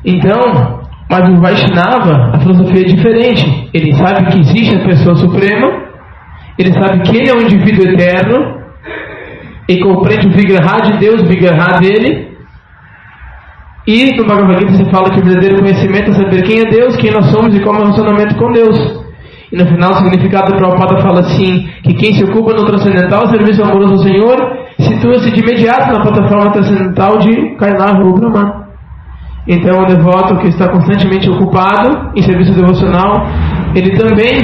Então, 0.06 0.81
mas 1.12 1.28
o 1.28 1.42
Vaishnava, 1.42 2.32
a 2.34 2.40
filosofia 2.40 2.84
é 2.84 2.86
diferente. 2.86 3.70
Ele 3.74 3.94
sabe 3.96 4.32
que 4.32 4.40
existe 4.40 4.76
a 4.78 4.86
pessoa 4.86 5.16
suprema, 5.16 5.70
ele 6.58 6.72
sabe 6.72 7.02
que 7.02 7.18
ele 7.18 7.30
é 7.30 7.34
um 7.34 7.42
indivíduo 7.42 7.92
eterno 7.92 8.62
e 9.68 9.78
compreende 9.82 10.28
o 10.28 10.32
Vigraha 10.32 10.82
de 10.84 10.98
Deus, 11.00 11.22
o 11.22 11.26
Vigraha 11.26 11.80
dele. 11.82 12.32
E 13.86 14.16
no 14.16 14.26
Bhagavad 14.26 14.60
Gita 14.60 14.74
se 14.74 14.90
fala 14.90 15.10
que 15.10 15.20
o 15.20 15.24
verdadeiro 15.24 15.60
conhecimento 15.60 16.12
é 16.12 16.14
saber 16.14 16.44
quem 16.44 16.62
é 16.62 16.70
Deus, 16.70 16.96
quem 16.96 17.12
nós 17.12 17.26
somos 17.26 17.54
e 17.54 17.60
qual 17.60 17.76
é 17.76 17.80
o 17.80 17.82
relacionamento 17.82 18.36
com 18.36 18.52
Deus. 18.54 18.78
E 19.52 19.58
no 19.58 19.66
final 19.66 19.92
o 19.92 19.96
significado 19.96 20.54
do 20.54 20.58
Prabhupada 20.58 21.02
fala 21.02 21.20
assim, 21.20 21.68
que 21.84 21.94
quem 21.94 22.14
se 22.14 22.24
ocupa 22.24 22.54
no 22.54 22.66
transcendental 22.66 23.28
serviço 23.28 23.62
amoroso 23.64 23.96
ao 23.96 24.00
Senhor, 24.00 24.38
situa-se 24.80 25.30
de 25.32 25.42
imediato 25.42 25.92
na 25.92 26.02
plataforma 26.02 26.54
transcendental 26.54 27.18
de 27.18 27.56
Kailash 27.58 28.00
ou 28.00 28.14
Brahman. 28.14 28.61
Então 29.48 29.82
o 29.82 29.86
devoto 29.88 30.38
que 30.38 30.48
está 30.48 30.70
constantemente 30.70 31.30
ocupado 31.30 32.12
em 32.16 32.22
serviço 32.22 32.54
devocional, 32.54 33.26
ele 33.74 33.98
também 33.98 34.38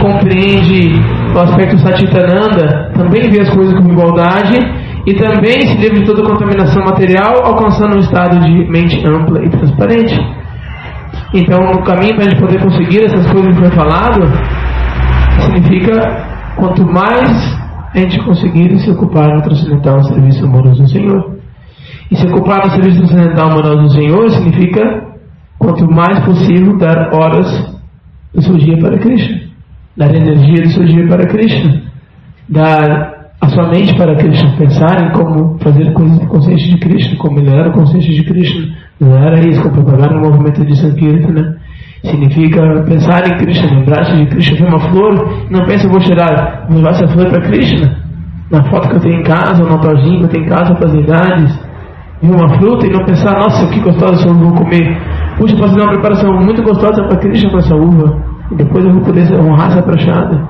compreende 0.00 0.92
o 1.34 1.38
aspecto 1.40 1.78
Satitananda, 1.78 2.92
também 2.94 3.30
vê 3.30 3.40
as 3.40 3.50
coisas 3.50 3.74
com 3.74 3.90
igualdade 3.90 4.56
e 5.06 5.14
também 5.14 5.62
se 5.62 5.76
livra 5.76 6.00
de 6.00 6.06
toda 6.06 6.22
contaminação 6.22 6.84
material, 6.84 7.44
alcançando 7.44 7.96
um 7.96 7.98
estado 7.98 8.38
de 8.40 8.70
mente 8.70 9.02
ampla 9.06 9.44
e 9.44 9.48
transparente. 9.48 10.18
Então, 11.34 11.58
no 11.72 11.82
caminho 11.82 12.14
para 12.14 12.26
a 12.26 12.28
gente 12.28 12.40
poder 12.40 12.62
conseguir 12.62 13.04
essas 13.04 13.30
coisas 13.30 13.54
que 13.54 13.60
foi 13.60 13.70
falado, 13.70 14.20
significa 15.40 16.54
quanto 16.56 16.86
mais 16.86 17.58
a 17.94 17.98
gente 17.98 18.22
conseguir 18.24 18.78
se 18.78 18.90
ocupar 18.90 19.34
no 19.34 19.42
transcendental 19.42 20.02
serviço 20.04 20.44
amoroso 20.44 20.82
do 20.82 20.88
Senhor. 20.88 21.37
E 22.10 22.16
se 22.16 22.26
ocupar 22.26 22.64
no 22.64 22.70
serviço 22.70 22.98
transcendental 22.98 23.50
amoroso 23.50 23.82
do 23.82 23.92
Senhor 23.92 24.30
significa 24.30 25.08
quanto 25.58 25.90
mais 25.90 26.24
possível 26.24 26.76
dar 26.78 27.14
horas 27.14 27.76
do 28.34 28.42
seu 28.42 28.56
dia 28.56 28.78
para 28.78 28.98
Krishna 28.98 29.48
dar 29.98 30.14
energia 30.14 30.62
do 30.62 30.70
seu 30.70 30.84
dia 30.84 31.08
para 31.08 31.26
Krishna, 31.26 31.82
dar 32.48 33.32
a 33.40 33.48
sua 33.48 33.68
mente 33.68 33.96
para 33.96 34.14
Krishna, 34.14 34.56
pensar 34.56 35.04
em 35.04 35.10
como 35.10 35.58
fazer 35.58 35.92
coisas 35.92 36.20
de 36.20 36.26
consciência 36.26 36.68
de 36.68 36.78
Krishna, 36.78 37.18
como 37.18 37.40
melhorar 37.40 37.66
a 37.66 37.72
consciência 37.72 38.14
de 38.14 38.24
Krishna, 38.24 38.76
melhorar 39.00 39.44
isso, 39.44 39.60
como 39.60 39.74
propagar 39.74 40.16
o 40.16 40.20
movimento 40.20 40.64
de 40.64 40.76
Sankirtana. 40.76 41.58
Significa 42.04 42.62
pensar 42.86 43.26
em 43.26 43.38
Krishna, 43.38 43.76
lembrar-se 43.76 44.16
de 44.16 44.26
Krishna, 44.26 44.56
ver 44.56 44.68
uma 44.68 44.78
flor, 44.78 45.48
não 45.50 45.66
pensa, 45.66 45.88
vou 45.88 45.98
tirar, 45.98 46.66
vou 46.68 46.76
levar 46.76 46.90
essa 46.90 47.08
flor 47.08 47.28
para 47.28 47.40
Krishna. 47.40 47.96
Na 48.52 48.62
foto 48.70 48.88
que 48.88 48.96
eu 48.96 49.00
tenho 49.00 49.20
em 49.20 49.24
casa, 49.24 49.64
ou 49.64 49.68
altarzinho 49.68 50.18
que 50.20 50.24
eu 50.26 50.28
tenho 50.28 50.44
em 50.44 50.48
casa 50.48 50.74
para 50.76 50.86
as 50.86 50.94
idades, 50.94 51.67
ver 52.20 52.34
uma 52.34 52.48
fruta 52.58 52.86
e 52.86 52.90
não 52.90 53.04
pensar, 53.04 53.38
nossa, 53.38 53.66
que 53.68 53.80
gostosa 53.80 54.28
uva 54.28 54.50
vou 54.50 54.54
comer. 54.54 55.00
Puxa, 55.36 55.56
posso 55.56 55.72
fazer 55.72 55.82
uma 55.82 55.92
preparação 55.92 56.32
muito 56.34 56.62
gostosa 56.62 57.04
para 57.04 57.18
Krishna 57.18 57.50
com 57.50 57.58
essa 57.58 57.74
uva 57.74 58.22
e 58.50 58.54
depois 58.56 58.84
eu 58.84 58.92
vou 58.92 59.02
poder 59.02 59.32
honrar 59.40 59.68
essa 59.68 59.82
prachada. 59.82 60.48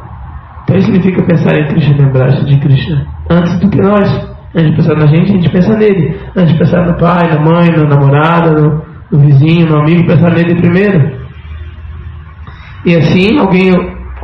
Então 0.65 0.77
isso 0.77 0.87
significa 0.87 1.23
pensar 1.23 1.59
em 1.59 1.69
Krishna, 1.69 1.97
lembrar-se 2.05 2.45
de 2.45 2.59
Krishna 2.59 3.07
antes 3.31 3.59
do 3.61 3.69
que 3.69 3.81
nós. 3.81 4.39
Antes 4.55 4.71
de 4.71 4.77
pensar 4.77 4.95
na 4.95 5.07
gente, 5.07 5.31
a 5.31 5.35
gente 5.35 5.51
pensa 5.51 5.77
nele. 5.77 6.19
Antes 6.35 6.53
de 6.53 6.59
pensar 6.59 6.87
no 6.87 6.95
pai, 6.95 7.29
na 7.29 7.41
mãe, 7.41 7.69
na 7.71 7.85
namorada, 7.85 8.51
no, 8.53 8.83
no 9.13 9.19
vizinho, 9.19 9.69
no 9.69 9.79
amigo, 9.79 10.07
pensar 10.07 10.31
nele 10.31 10.55
primeiro. 10.57 11.19
E 12.85 12.97
assim, 12.97 13.39
alguém 13.39 13.71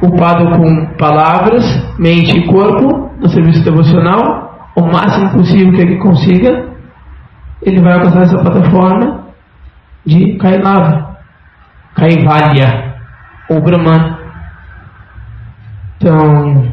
ocupado 0.02 0.46
com 0.56 0.86
palavras, 0.98 1.64
mente 1.98 2.38
e 2.38 2.46
corpo, 2.46 3.10
no 3.20 3.28
serviço 3.28 3.64
devocional, 3.64 4.70
o 4.76 4.82
máximo 4.82 5.30
possível 5.30 5.72
que 5.72 5.80
ele 5.80 5.96
consiga, 5.98 6.73
ele 7.64 7.80
vai 7.80 7.94
alcançar 7.94 8.22
essa 8.22 8.38
plataforma 8.38 9.24
de 10.04 10.36
Kailava, 10.36 11.16
Kaivalya 11.94 12.94
ou 13.48 13.60
Brahman. 13.60 14.18
Então, 15.96 16.72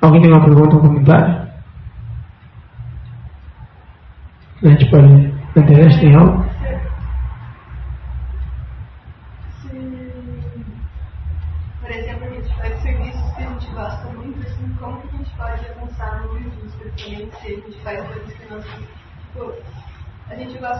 alguém 0.00 0.22
tem 0.22 0.32
uma 0.32 0.44
pergunta 0.44 0.76
ou 0.76 0.82
comentário? 0.82 1.42
A 4.64 4.68
gente 4.68 4.90
pode. 4.90 5.32
Na 5.54 5.62
internet 5.62 6.00
tem 6.00 6.14
algo? 6.14 6.51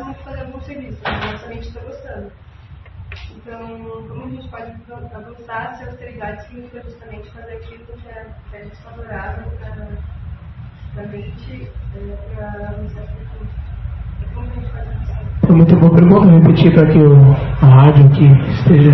Gosta 0.03 0.05
muito 0.05 0.25
fazer 0.25 0.41
algum 0.41 0.61
serviço, 0.61 0.99
mas 1.05 1.33
nossa 1.33 1.47
mente 1.47 1.69
está 1.69 1.81
gostando. 1.81 2.33
Então, 3.37 3.59
como 4.09 4.25
a 4.25 4.29
gente 4.29 4.49
pode 4.49 4.73
avançar 5.15 5.75
se 5.75 5.85
a 5.85 5.87
austeridade 5.87 6.47
significa 6.47 6.83
justamente 6.83 7.31
fazer 7.31 7.53
aquilo 7.53 7.85
que 7.85 8.09
é, 8.09 8.27
que 8.51 8.57
é 8.57 8.61
desfavorável 8.65 9.45
para 9.61 11.03
a 11.03 11.07
mente, 11.09 11.69
é, 11.97 12.35
para 12.35 12.69
avançar 12.69 13.03
Como 14.35 14.47
a 14.47 14.55
gente 14.55 14.71
avançar? 14.81 15.23
É 15.49 15.53
muito 15.53 15.77
boa 15.77 15.95
pergunta, 15.95 16.29
vou 16.29 16.41
repetir 16.41 16.75
para 16.75 16.87
que 16.87 16.99
o, 16.99 17.33
a 17.61 17.67
rádio 17.67 18.07
aqui 18.07 18.27
esteja 18.53 18.93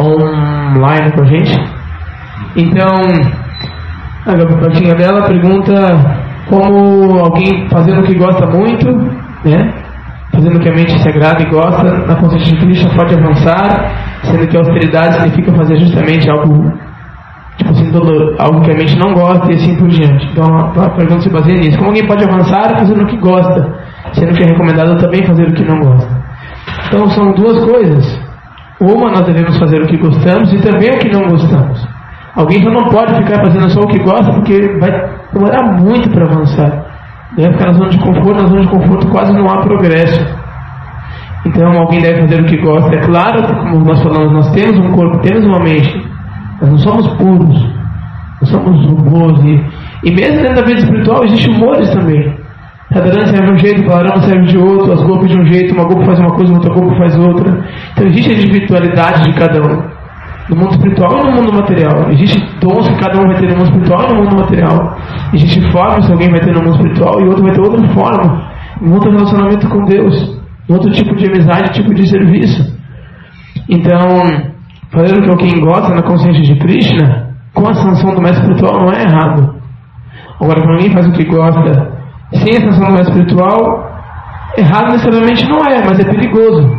online 0.00 1.12
com 1.12 1.22
a 1.22 1.26
gente. 1.26 1.52
Então, 2.56 2.88
a 4.26 4.36
perguntinha 4.36 4.94
dela 4.94 5.26
pergunta 5.26 5.72
como 6.48 7.18
alguém 7.20 7.68
fazendo 7.68 8.00
o 8.00 8.04
que 8.04 8.14
gosta 8.14 8.46
muito, 8.46 8.90
né? 9.44 9.83
Fazendo 10.34 10.60
que 10.60 10.68
a 10.68 10.74
mente 10.74 11.00
se 11.00 11.08
agrada 11.08 11.42
e 11.42 11.50
gosta, 11.50 11.82
na 12.06 12.16
consciência 12.16 12.52
de 12.52 12.64
Krishna 12.64 12.90
pode 12.94 13.14
avançar, 13.14 14.20
sendo 14.22 14.46
que 14.46 14.56
a 14.56 14.60
austeridade 14.60 15.14
significa 15.14 15.52
fazer 15.54 15.76
justamente 15.76 16.30
algo, 16.30 16.72
tipo 17.56 17.70
assim, 17.70 17.90
dolor, 17.90 18.34
algo 18.38 18.60
que 18.62 18.70
a 18.70 18.74
mente 18.74 18.98
não 18.98 19.14
gosta 19.14 19.50
e 19.52 19.54
assim 19.54 19.76
por 19.76 19.88
diante. 19.88 20.26
Então 20.32 20.44
a 20.82 20.90
pergunta 20.90 21.20
se 21.20 21.30
baseia 21.30 21.58
nisso. 21.58 21.78
Como 21.78 21.90
alguém 21.90 22.06
pode 22.06 22.24
avançar 22.24 22.76
fazendo 22.78 23.02
o 23.02 23.06
que 23.06 23.16
gosta, 23.16 23.74
sendo 24.12 24.34
que 24.34 24.42
é 24.42 24.46
recomendado 24.46 24.98
também 24.98 25.24
fazer 25.24 25.48
o 25.48 25.54
que 25.54 25.64
não 25.64 25.80
gosta? 25.80 26.24
Então 26.88 27.08
são 27.08 27.32
duas 27.32 27.64
coisas. 27.64 28.20
Uma, 28.80 29.10
nós 29.10 29.26
devemos 29.26 29.58
fazer 29.58 29.80
o 29.80 29.86
que 29.86 29.96
gostamos 29.96 30.52
e 30.52 30.60
também 30.60 30.90
o 30.90 30.98
que 30.98 31.10
não 31.10 31.22
gostamos. 31.28 31.86
Alguém 32.34 32.62
só 32.64 32.70
não 32.70 32.88
pode 32.88 33.14
ficar 33.14 33.44
fazendo 33.44 33.70
só 33.70 33.80
o 33.80 33.86
que 33.86 33.98
gosta 34.00 34.32
porque 34.32 34.76
vai 34.80 34.90
demorar 35.32 35.80
muito 35.80 36.10
para 36.10 36.24
avançar. 36.24 36.83
Deve 37.36 37.52
ficar 37.52 37.66
na 37.66 37.72
zona 37.72 37.90
de 37.90 37.98
conforto, 37.98 38.42
na 38.42 38.48
zona 38.48 38.60
de 38.60 38.68
conforto 38.68 39.08
quase 39.08 39.32
não 39.32 39.48
há 39.48 39.62
progresso. 39.62 40.44
Então 41.46 41.72
alguém 41.78 42.00
deve 42.00 42.22
fazer 42.22 42.40
o 42.40 42.44
que 42.46 42.56
gosta. 42.58 42.94
É 42.94 43.00
claro, 43.00 43.42
como 43.42 43.84
nós 43.84 44.02
falamos, 44.02 44.32
nós 44.32 44.50
temos 44.52 44.78
um 44.78 44.92
corpo, 44.92 45.18
temos 45.18 45.44
uma 45.44 45.58
mente, 45.58 46.06
mas 46.60 46.70
não 46.70 46.78
somos 46.78 47.08
puros, 47.14 47.68
não 48.40 48.48
somos 48.48 48.86
robôs. 48.86 49.44
E, 49.44 49.64
e 50.04 50.14
mesmo 50.14 50.42
dentro 50.42 50.54
da 50.54 50.62
vida 50.62 50.80
espiritual 50.80 51.24
existem 51.24 51.54
humores 51.54 51.90
também. 51.90 52.44
Radharana 52.92 53.26
serve 53.26 53.46
de 53.46 53.52
um 53.52 53.58
jeito, 53.58 53.88
Balarama 53.88 54.22
serve 54.22 54.46
de 54.46 54.58
outro, 54.58 54.92
as 54.92 55.02
golpes 55.02 55.28
de 55.28 55.38
um 55.38 55.44
jeito, 55.46 55.74
uma 55.74 55.84
golpe 55.84 56.06
faz 56.06 56.18
uma 56.20 56.30
coisa, 56.30 56.52
outra 56.52 56.72
golpe 56.72 56.96
faz 56.96 57.18
outra. 57.18 57.64
Então 57.92 58.06
existe 58.06 58.30
a 58.30 58.34
individualidade 58.34 59.24
de 59.24 59.32
cada 59.34 59.60
um 59.60 59.93
no 60.48 60.56
mundo 60.56 60.70
espiritual 60.72 61.18
e 61.18 61.24
no 61.24 61.32
mundo 61.32 61.52
material. 61.52 62.10
Existem 62.10 62.42
dons 62.60 62.88
que 62.88 62.98
cada 62.98 63.20
um 63.20 63.26
vai 63.26 63.36
ter 63.36 63.48
no 63.48 63.56
mundo 63.56 63.64
espiritual 63.64 64.02
e 64.02 64.12
no 64.12 64.22
mundo 64.22 64.36
material. 64.36 64.96
Existem 65.32 65.62
formas 65.72 66.06
que 66.06 66.12
alguém 66.12 66.30
vai 66.30 66.40
ter 66.40 66.52
no 66.52 66.62
mundo 66.62 66.76
espiritual 66.76 67.20
e 67.20 67.28
outro 67.28 67.42
vai 67.42 67.52
ter 67.52 67.60
outra 67.60 67.88
forma. 67.88 68.50
Um 68.82 68.92
outro 68.92 69.10
relacionamento 69.10 69.68
com 69.68 69.84
Deus. 69.84 70.40
Um 70.68 70.74
outro 70.74 70.90
tipo 70.90 71.14
de 71.16 71.26
amizade, 71.26 71.72
tipo 71.72 71.94
de 71.94 72.08
serviço. 72.08 72.74
Então, 73.68 73.98
fazer 74.92 75.18
o 75.18 75.22
que 75.22 75.30
alguém 75.30 75.60
gosta 75.60 75.94
na 75.94 76.02
consciência 76.02 76.42
de 76.42 76.58
Krishna, 76.58 77.34
com 77.54 77.68
a 77.68 77.74
sanção 77.74 78.14
do 78.14 78.20
mestre 78.20 78.42
espiritual, 78.42 78.80
não 78.80 78.92
é 78.92 79.02
errado. 79.02 79.54
Agora, 80.40 80.60
para 80.60 80.76
mim, 80.76 80.90
faz 80.90 81.06
o 81.06 81.12
que 81.12 81.24
gosta 81.24 81.94
sem 82.32 82.56
a 82.56 82.70
sanção 82.70 82.88
do 82.88 82.92
mestre 82.92 83.12
espiritual, 83.12 83.94
Errado 84.56 84.92
necessariamente 84.92 85.48
não 85.48 85.64
é, 85.64 85.84
mas 85.84 85.98
é 85.98 86.04
perigoso. 86.04 86.70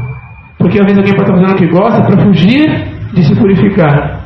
Porque 0.57 0.80
às 0.80 0.86
vezes 0.86 0.97
alguém 0.97 1.13
pode 1.13 1.30
estar 1.30 1.41
fazendo 1.41 1.53
o 1.53 1.57
que 1.57 1.68
gosta 1.68 2.01
para 2.01 2.24
fugir 2.24 2.95
de 3.16 3.24
se 3.24 3.36
purificar. 3.36 4.20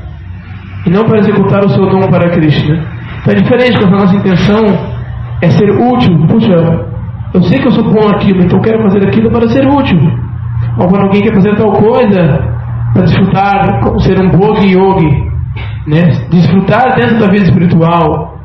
E 0.85 0.89
não 0.89 1.05
para 1.05 1.19
executar 1.19 1.63
o 1.63 1.69
seu 1.69 1.87
dom 1.89 2.09
para 2.09 2.29
Krishna. 2.29 2.75
Então 3.21 3.33
é 3.33 3.35
diferente 3.35 3.79
quando 3.79 3.95
a 3.95 3.99
nossa 3.99 4.15
intenção 4.15 4.65
é 5.41 5.49
ser 5.49 5.69
útil. 5.69 6.27
Puxa, 6.27 6.89
eu 7.33 7.43
sei 7.43 7.59
que 7.59 7.67
eu 7.67 7.71
sou 7.71 7.83
bom 7.83 8.07
naquilo, 8.07 8.41
então 8.43 8.57
eu 8.57 8.63
quero 8.63 8.81
fazer 8.83 9.07
aquilo 9.07 9.31
para 9.31 9.47
ser 9.49 9.67
útil. 9.67 9.99
Ou 10.77 10.87
quando 10.87 11.03
alguém 11.03 11.21
quer 11.21 11.33
fazer 11.33 11.55
tal 11.55 11.71
coisa 11.71 12.59
para 12.93 13.03
desfrutar, 13.03 13.81
como 13.83 13.99
ser 13.99 14.19
um 14.19 14.29
bogi 14.29 14.75
yogi, 14.75 15.29
né? 15.85 16.09
desfrutar 16.31 16.95
dentro 16.95 17.19
da 17.19 17.27
vida 17.27 17.43
espiritual, 17.43 18.39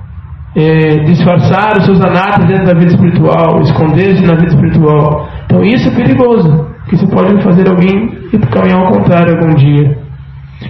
é, 0.54 0.98
disfarçar 1.04 1.78
os 1.78 1.86
seus 1.86 2.00
anatas 2.00 2.46
dentro 2.46 2.66
da 2.66 2.74
vida 2.74 2.92
espiritual, 2.92 3.60
esconder-se 3.62 4.22
na 4.24 4.34
vida 4.34 4.48
espiritual. 4.48 5.28
Então 5.46 5.62
isso 5.62 5.88
é 5.88 5.92
perigoso, 5.92 6.66
porque 6.80 6.96
isso 6.96 7.08
pode 7.08 7.42
fazer 7.42 7.68
alguém 7.68 8.12
ir 8.32 8.38
caminhar 8.48 8.80
ao 8.80 8.92
contrário 8.92 9.34
algum 9.34 9.54
dia. 9.54 10.03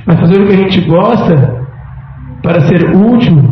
Mas 0.06 0.20
fazer 0.20 0.40
o 0.40 0.46
que 0.46 0.52
a 0.52 0.56
gente 0.56 0.80
gosta 0.82 1.66
para 2.42 2.60
ser 2.62 2.94
útil, 2.94 3.42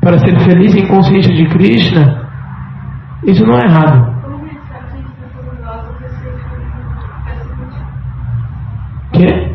para 0.00 0.18
ser 0.18 0.38
feliz 0.40 0.74
em 0.74 0.86
consciência 0.88 1.34
de 1.34 1.46
Krishna, 1.48 2.24
isso 3.24 3.44
não 3.46 3.58
é 3.58 3.64
errado. 3.64 4.14
Quê? 9.12 9.54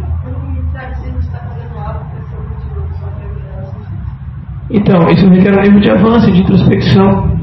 Então, 4.71 5.09
isso 5.09 5.27
requer 5.29 5.57
um 5.57 5.61
nível 5.61 5.79
de 5.79 5.91
avanço, 5.91 6.31
de 6.31 6.41
introspecção. 6.41 7.39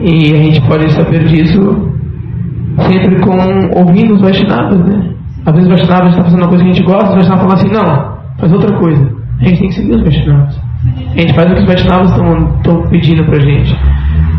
E 0.00 0.32
a 0.32 0.36
gente 0.36 0.60
pode 0.68 0.92
saber 0.92 1.24
disso 1.24 1.92
sempre 2.86 3.20
com 3.20 3.36
ouvindo 3.80 4.14
os 4.14 4.20
Vaishnavas, 4.20 4.78
né? 4.86 5.14
Às 5.44 5.54
vezes 5.54 5.66
o 5.66 5.70
Vaishnava 5.70 6.08
está 6.08 6.22
fazendo 6.22 6.40
uma 6.40 6.48
coisa 6.48 6.62
que 6.62 6.70
a 6.70 6.74
gente 6.74 6.86
gosta, 6.86 7.08
os 7.08 7.14
Vaishnavas 7.14 7.42
falam 7.42 7.56
assim, 7.56 7.72
não, 7.72 8.17
faz 8.38 8.52
outra 8.52 8.78
coisa. 8.78 9.18
A 9.40 9.44
gente 9.44 9.58
tem 9.60 9.68
que 9.68 9.74
seguir 9.74 9.92
os 9.94 10.02
Vaishnavas. 10.02 10.60
A 11.16 11.20
gente 11.20 11.34
faz 11.34 11.50
o 11.50 11.54
que 11.54 11.60
os 11.60 11.66
Vaishnavas 11.66 12.10
estão 12.10 12.82
pedindo 12.88 13.24
pra 13.24 13.40
gente. 13.40 13.76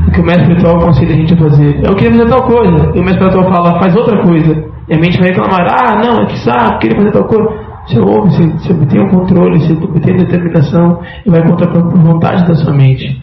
O 0.08 0.12
que 0.12 0.22
o 0.22 0.24
mestre 0.24 0.44
espiritual 0.44 0.78
aconselha 0.78 1.14
a 1.14 1.18
gente 1.18 1.34
a 1.34 1.38
fazer. 1.38 1.80
Eu 1.86 1.96
queria 1.96 2.12
fazer 2.12 2.30
tal 2.30 2.44
coisa. 2.44 2.92
E 2.96 3.00
o 3.00 3.04
mestre 3.04 3.24
espiritual 3.24 3.54
fala, 3.54 3.80
faz 3.80 3.96
outra 3.96 4.22
coisa. 4.24 4.66
E 4.88 4.94
a 4.94 4.98
mente 4.98 5.20
vai 5.20 5.30
reclamar, 5.30 5.68
ah, 5.70 6.02
não, 6.04 6.24
é 6.24 6.26
que 6.26 6.38
saco, 6.40 6.80
queria 6.80 6.98
fazer 6.98 7.12
tal 7.12 7.26
coisa. 7.26 7.70
Você 7.86 8.00
ouve, 8.00 8.30
você, 8.30 8.44
você 8.44 8.74
obtém 8.74 9.02
o 9.02 9.10
controle, 9.10 9.60
você 9.60 9.74
obtém 9.74 10.18
determinação 10.18 11.00
e 11.26 11.30
vai 11.30 11.42
contra 11.48 11.70
a 11.70 11.82
vontade 11.82 12.48
da 12.48 12.56
sua 12.56 12.74
mente. 12.74 13.20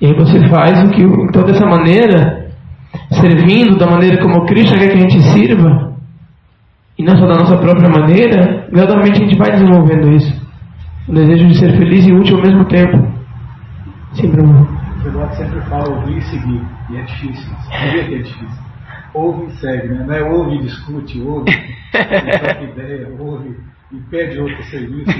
E 0.00 0.06
aí 0.06 0.14
você 0.14 0.48
faz 0.48 0.82
o 0.84 0.90
que. 0.90 1.02
Então, 1.02 1.42
dessa 1.42 1.66
maneira, 1.66 2.50
servindo 3.10 3.76
da 3.76 3.86
maneira 3.90 4.20
como 4.22 4.46
Cristo 4.46 4.78
quer 4.78 4.88
que 4.88 4.98
a 4.98 5.00
gente 5.00 5.20
sirva, 5.20 5.92
e 6.98 7.04
não 7.04 7.16
só 7.16 7.26
da 7.26 7.36
nossa 7.36 7.56
própria 7.56 7.88
maneira, 7.88 8.66
gradualmente 8.72 9.22
a 9.22 9.24
gente 9.24 9.38
vai 9.38 9.52
desenvolvendo 9.52 10.10
isso. 10.10 10.48
O 11.06 11.14
desejo 11.14 11.46
de 11.46 11.56
ser 11.56 11.78
feliz 11.78 12.04
e 12.06 12.12
útil 12.12 12.36
ao 12.36 12.42
mesmo 12.42 12.64
tempo. 12.64 12.98
Sim, 14.14 14.30
Bruno. 14.30 14.66
O 15.06 15.36
sempre 15.36 15.60
fala 15.62 15.88
ouvir 15.94 16.18
e 16.18 16.22
seguir, 16.22 16.60
e 16.90 16.96
é 16.96 17.02
difícil. 17.02 17.54
Sabia 17.70 18.04
que 18.04 18.14
é 18.16 18.18
difícil. 18.18 18.68
Ouve 19.14 19.46
e 19.46 19.52
segue, 19.52 19.88
né? 19.88 20.04
Não 20.06 20.14
é 20.14 20.22
ouve 20.22 20.56
e 20.56 20.62
discute, 20.62 21.20
ouve, 21.22 21.50
troca 21.92 22.64
ideia, 22.64 23.08
ouve 23.16 23.56
e 23.92 23.96
pede 24.10 24.40
outro 24.40 24.62
serviço. 24.64 25.18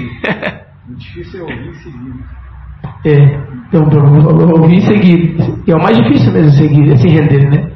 o 0.89 0.95
difícil 0.95 1.39
é 1.39 1.43
ouvir 1.43 1.69
e 1.69 1.75
seguir. 1.75 2.13
É, 3.05 3.39
então, 3.67 3.87
ouvir 4.57 4.77
e 4.77 4.81
seguir. 4.81 5.37
E 5.65 5.71
é 5.71 5.75
o 5.75 5.81
mais 5.81 5.97
difícil 5.97 6.33
mesmo 6.33 6.51
seguir, 6.51 6.91
é 6.91 6.97
se 6.97 7.07
render, 7.07 7.49
né? 7.49 7.71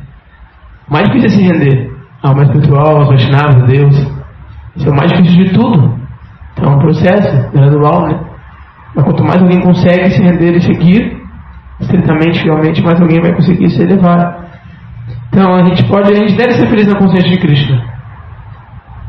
O 0.90 0.94
mais 0.94 1.08
difícil 1.08 1.28
é 1.28 1.32
se 1.32 1.42
render 1.42 1.93
ao 2.24 2.34
mais 2.34 2.48
espiritual, 2.48 2.98
aos 2.98 3.10
Vaishnavas, 3.10 3.64
a 3.64 3.66
Deus. 3.66 3.96
Isso 4.76 4.88
é 4.88 4.92
o 4.92 4.96
mais 4.96 5.12
difícil 5.12 5.44
de 5.44 5.54
tudo. 5.54 6.00
Então 6.54 6.72
é 6.72 6.76
um 6.76 6.80
processo 6.80 7.52
gradual, 7.52 8.08
né? 8.08 8.20
Mas 8.96 9.06
quanto 9.06 9.24
mais 9.24 9.42
alguém 9.42 9.60
consegue 9.60 10.10
se 10.12 10.22
render 10.22 10.56
e 10.56 10.62
seguir, 10.62 11.22
estritamente, 11.82 12.42
fielmente, 12.42 12.82
mais 12.82 13.02
alguém 13.02 13.22
vai 13.22 13.34
conseguir 13.34 13.70
se 13.70 13.82
elevar. 13.82 14.48
Então 15.28 15.54
a 15.56 15.66
gente 15.66 15.84
pode, 15.86 16.12
a 16.12 16.16
gente 16.16 16.36
deve 16.36 16.54
ser 16.54 16.68
feliz 16.68 16.88
na 16.88 16.98
consciência 16.98 17.30
de 17.30 17.40
Cristo. 17.40 17.74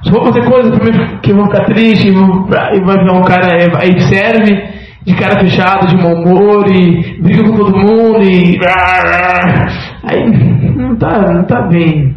Se 0.03 0.11
for 0.11 0.25
fazer 0.27 0.45
coisas 0.45 0.79
que 1.23 1.33
vão 1.33 1.47
ficar 1.47 1.65
triste 1.65 2.09
e 2.09 2.13
vai 2.13 2.99
virar 2.99 3.13
um 3.15 3.23
cara 3.23 3.57
é, 3.57 3.69
aí 3.77 4.01
serve 4.01 4.75
de 5.05 5.15
cara 5.15 5.39
fechado, 5.41 5.87
de 5.87 5.97
mau 6.03 6.15
humor 6.15 6.67
e 6.69 7.23
briga 7.23 7.45
com 7.45 7.57
todo 7.57 7.77
mundo 7.77 8.23
e 8.23 8.59
aí 10.03 10.75
não 10.77 10.97
tá, 10.97 11.33
não 11.33 11.45
tá 11.45 11.63
bem, 11.69 12.17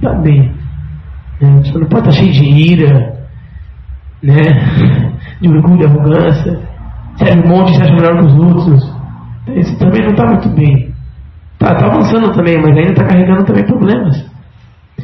tá 0.00 0.14
bem. 0.14 0.52
Né? 1.40 1.62
Você 1.62 1.78
não 1.78 1.88
pode 1.88 2.08
estar 2.08 2.22
cheio 2.22 2.32
de 2.32 2.44
ira, 2.44 3.20
né? 4.22 4.40
De 5.40 5.48
orgulho, 5.48 5.86
arrogância, 5.86 6.60
serve 7.16 7.40
um 7.40 7.48
monte 7.48 7.72
e 7.72 7.74
se 7.76 7.82
acha 7.82 7.92
melhor 7.92 8.18
que 8.18 8.26
os 8.26 8.34
outros. 8.34 9.00
Isso 9.56 9.78
também 9.78 10.02
não 10.02 10.10
está 10.10 10.26
muito 10.26 10.48
bem. 10.50 10.94
Tá, 11.58 11.74
tá 11.74 11.86
avançando 11.86 12.32
também, 12.32 12.56
mas 12.56 12.76
ainda 12.76 12.92
está 12.92 13.04
carregando 13.04 13.44
também 13.44 13.64
problemas. 13.66 14.30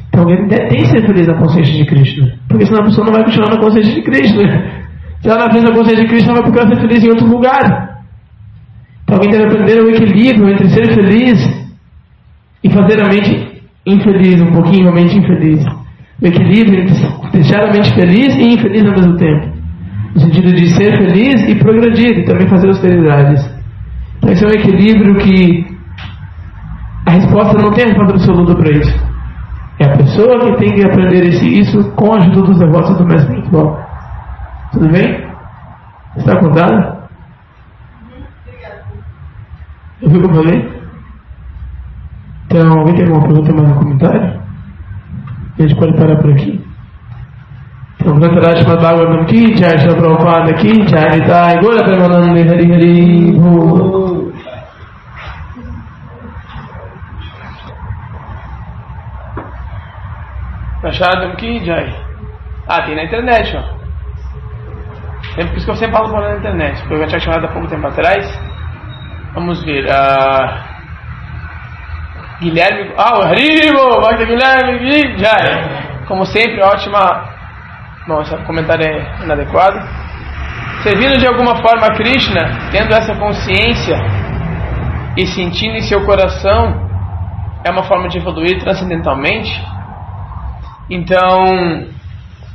Então 0.08 0.28
ele 0.30 0.48
tem 0.48 0.68
que 0.68 0.86
ser 0.86 1.06
feliz 1.06 1.26
na 1.26 1.34
consciência 1.34 1.74
de 1.74 1.84
Cristo. 1.86 2.22
Porque 2.48 2.66
senão 2.66 2.80
a 2.80 2.84
pessoa 2.84 3.06
não 3.06 3.12
vai 3.12 3.24
continuar 3.24 3.50
na 3.50 3.60
consciência 3.60 3.94
de 3.94 4.02
Cristo. 4.02 4.38
Se 5.20 5.28
ela 5.28 5.44
não 5.44 5.50
fez 5.50 5.64
na 5.64 5.74
consciência 5.74 6.02
de 6.02 6.08
Cristo, 6.08 6.30
ela 6.30 6.40
vai 6.40 6.50
procurar 6.50 6.74
ser 6.74 6.80
feliz 6.80 7.04
em 7.04 7.08
outro 7.08 7.26
lugar. 7.26 8.02
Então 9.02 9.16
alguém 9.16 9.30
deve 9.30 9.44
aprender 9.44 9.80
o 9.82 9.90
equilíbrio 9.90 10.48
entre 10.48 10.68
ser 10.70 10.94
feliz 10.94 11.66
e 12.62 12.70
fazer 12.70 13.00
a 13.00 13.08
mente 13.08 13.45
infeliz, 13.86 14.42
um 14.42 14.52
pouquinho 14.52 14.88
a 14.88 14.92
mente 14.92 15.16
infeliz. 15.16 15.64
O 16.20 16.26
equilíbrio 16.26 16.82
entre 16.82 16.94
deixar 17.32 17.62
a 17.62 17.72
mente 17.72 17.94
feliz 17.94 18.34
e 18.36 18.54
infeliz 18.54 18.84
ao 18.84 18.92
mesmo 18.92 19.16
tempo. 19.16 19.56
No 20.14 20.20
sentido 20.22 20.52
de 20.52 20.68
ser 20.74 20.96
feliz 20.96 21.48
e 21.48 21.54
progredir, 21.54 22.18
e 22.18 22.24
também 22.24 22.48
fazer 22.48 22.68
austeridades. 22.68 23.48
Então 24.16 24.30
esse 24.30 24.44
é 24.44 24.48
um 24.48 24.50
equilíbrio 24.50 25.14
que 25.16 25.66
a 27.06 27.12
resposta 27.12 27.58
não 27.58 27.70
tem 27.72 27.86
resposta 27.86 28.14
absoluta 28.14 28.54
para 28.56 28.70
isso. 28.72 29.06
É 29.78 29.84
a 29.84 29.96
pessoa 29.96 30.40
que 30.40 30.56
tem 30.56 30.74
que 30.74 30.84
aprender 30.84 31.24
isso 31.24 31.92
com 31.92 32.12
a 32.12 32.16
ajuda 32.16 32.42
dos 32.42 32.58
devotos 32.58 32.96
do 32.96 33.04
mestre 33.04 33.34
espiritual. 33.34 33.78
Tudo 34.72 34.88
bem? 34.88 35.26
Está 36.16 36.32
acordado? 36.32 36.96
Eu 40.00 40.10
vi 40.10 40.16
o 40.16 40.20
que 40.20 40.26
eu 40.26 40.34
falei? 40.34 40.75
Então, 42.46 42.78
alguém 42.78 42.94
tem 42.94 43.04
alguma 43.06 43.26
pergunta 43.26 43.52
mais 43.52 43.68
no 43.68 43.78
comentário? 43.78 44.40
A 45.58 45.62
gente 45.62 45.74
pode 45.76 45.96
parar 45.96 46.16
por 46.16 46.30
aqui. 46.30 46.64
Então, 48.00 48.20
Grantaraj 48.20 48.64
Madhavatam 48.64 49.24
Ki, 49.24 49.56
Jai 49.56 49.78
Shri 49.78 49.96
Prabhupada 49.96 50.54
Ki, 50.54 50.86
Jai 50.86 51.18
Nitai, 51.18 51.60
Gora 51.60 51.82
Premanande 51.82 52.48
Hari 52.48 52.72
Hari, 52.72 53.40
Prashadam 60.80 61.34
Ki 61.36 61.64
Jai. 61.64 61.92
Ah, 62.68 62.82
tem 62.82 62.94
na 62.94 63.04
internet, 63.04 63.56
ó. 63.56 63.76
Sempre, 65.34 65.48
por 65.48 65.56
isso 65.56 65.66
que 65.66 65.72
eu 65.72 65.76
sempre 65.76 65.96
falo 65.96 66.20
na 66.20 66.36
internet, 66.36 66.80
porque 66.80 66.94
eu 66.94 67.00
já 67.00 67.06
tinha 67.08 67.20
chamado 67.20 67.46
há 67.46 67.48
pouco 67.48 67.68
tempo 67.68 67.86
atrás. 67.88 68.40
Vamos 69.34 69.64
ver. 69.64 69.84
Uh, 69.86 70.75
Guilherme. 72.40 72.92
Ah, 72.96 73.18
o! 73.18 74.00
Vai 74.00 74.26
Guilherme 74.26 74.78
Ki 74.78 75.18
Jai. 75.18 76.04
Como 76.06 76.24
sempre, 76.26 76.62
ótima. 76.62 77.34
Bom, 78.06 78.20
esse 78.22 78.36
comentário 78.44 78.86
é 78.86 79.24
inadequado. 79.24 79.78
Servindo 80.82 81.18
de 81.18 81.26
alguma 81.26 81.56
forma 81.56 81.86
a 81.86 81.94
Krishna, 81.96 82.70
tendo 82.70 82.94
essa 82.94 83.14
consciência 83.16 83.96
e 85.16 85.26
sentindo 85.26 85.76
em 85.76 85.82
seu 85.82 86.04
coração, 86.04 86.88
é 87.64 87.70
uma 87.70 87.82
forma 87.82 88.08
de 88.08 88.18
evoluir 88.18 88.60
transcendentalmente 88.60 89.50
então, 90.88 91.88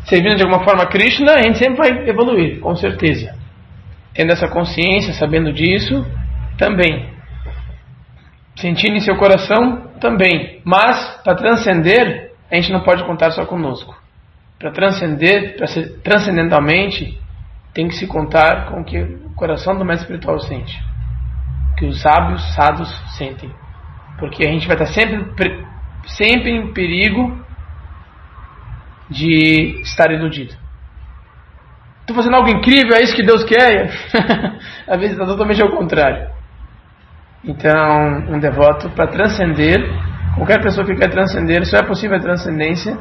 servindo 0.05 0.38
de 0.38 0.43
alguma 0.43 0.63
forma 0.63 0.84
a 0.84 0.88
Krishna, 0.88 1.34
a 1.34 1.41
gente 1.41 1.57
sempre 1.57 1.77
vai 1.77 2.09
evoluir, 2.09 2.59
com 2.59 2.75
certeza. 2.75 3.36
Tendo 4.13 4.32
essa 4.32 4.47
consciência, 4.47 5.13
sabendo 5.13 5.51
disso, 5.51 6.05
também. 6.57 7.11
Sentindo 8.62 8.95
em 8.95 8.99
seu 8.99 9.18
coração, 9.18 9.89
também. 9.99 10.62
Mas, 10.64 11.20
para 11.24 11.36
transcender, 11.36 12.32
a 12.49 12.55
gente 12.55 12.72
não 12.72 12.82
pode 12.82 13.03
contar 13.05 13.32
só 13.32 13.43
conosco. 13.43 13.99
Para 14.59 14.70
transcender, 14.72 15.57
para 15.57 15.66
ser 15.66 15.99
transcendentalmente, 16.03 17.20
tem 17.74 17.88
que 17.88 17.95
se 17.95 18.05
contar 18.05 18.68
com 18.68 18.82
o 18.82 18.84
que 18.84 18.99
o 18.99 19.34
coração 19.34 19.76
do 19.76 19.84
mestre 19.84 20.03
espiritual 20.03 20.39
sente. 20.41 20.80
Que 21.76 21.88
os 21.88 21.99
sábios, 22.01 22.53
sábios 22.53 22.89
sentem. 23.18 23.51
Porque 24.20 24.45
a 24.45 24.51
gente 24.51 24.68
vai 24.68 24.76
estar 24.76 24.93
sempre, 24.93 25.66
sempre 26.05 26.51
em 26.51 26.72
perigo 26.72 27.43
de 29.09 29.82
estar 29.82 30.12
iludido. 30.12 30.53
Estou 32.01 32.16
fazendo 32.16 32.36
algo 32.36 32.49
incrível, 32.49 32.95
é 32.95 33.01
isso 33.01 33.16
que 33.16 33.26
Deus 33.26 33.43
quer? 33.43 33.89
Às 34.88 34.99
vezes 34.99 35.14
está 35.14 35.26
totalmente 35.26 35.62
ao 35.64 35.72
contrário. 35.72 36.40
Então, 37.43 38.35
um 38.35 38.39
devoto, 38.39 38.89
para 38.91 39.07
transcender, 39.07 39.79
qualquer 40.35 40.61
pessoa 40.61 40.85
que 40.85 40.95
quer 40.95 41.09
transcender, 41.09 41.65
só 41.65 41.77
é 41.77 41.83
possível 41.83 42.17
a 42.17 42.19
transcendência 42.19 42.97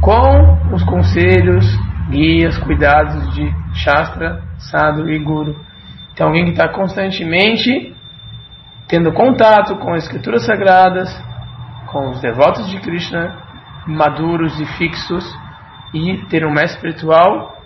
com 0.00 0.74
os 0.74 0.82
conselhos, 0.84 1.64
guias, 2.10 2.58
cuidados 2.58 3.32
de 3.34 3.48
Shastra, 3.74 4.42
Sadhu 4.58 5.08
e 5.08 5.18
Guru. 5.18 5.56
Então, 6.12 6.28
alguém 6.28 6.44
que 6.44 6.50
está 6.50 6.68
constantemente 6.68 7.94
tendo 8.86 9.12
contato 9.12 9.76
com 9.76 9.94
as 9.94 10.04
escrituras 10.04 10.44
sagradas, 10.44 11.10
com 11.90 12.10
os 12.10 12.20
devotos 12.20 12.68
de 12.68 12.78
Krishna, 12.80 13.36
maduros 13.86 14.60
e 14.60 14.66
fixos, 14.76 15.24
e 15.92 16.18
ter 16.28 16.44
um 16.44 16.50
mestre 16.50 16.76
espiritual, 16.76 17.56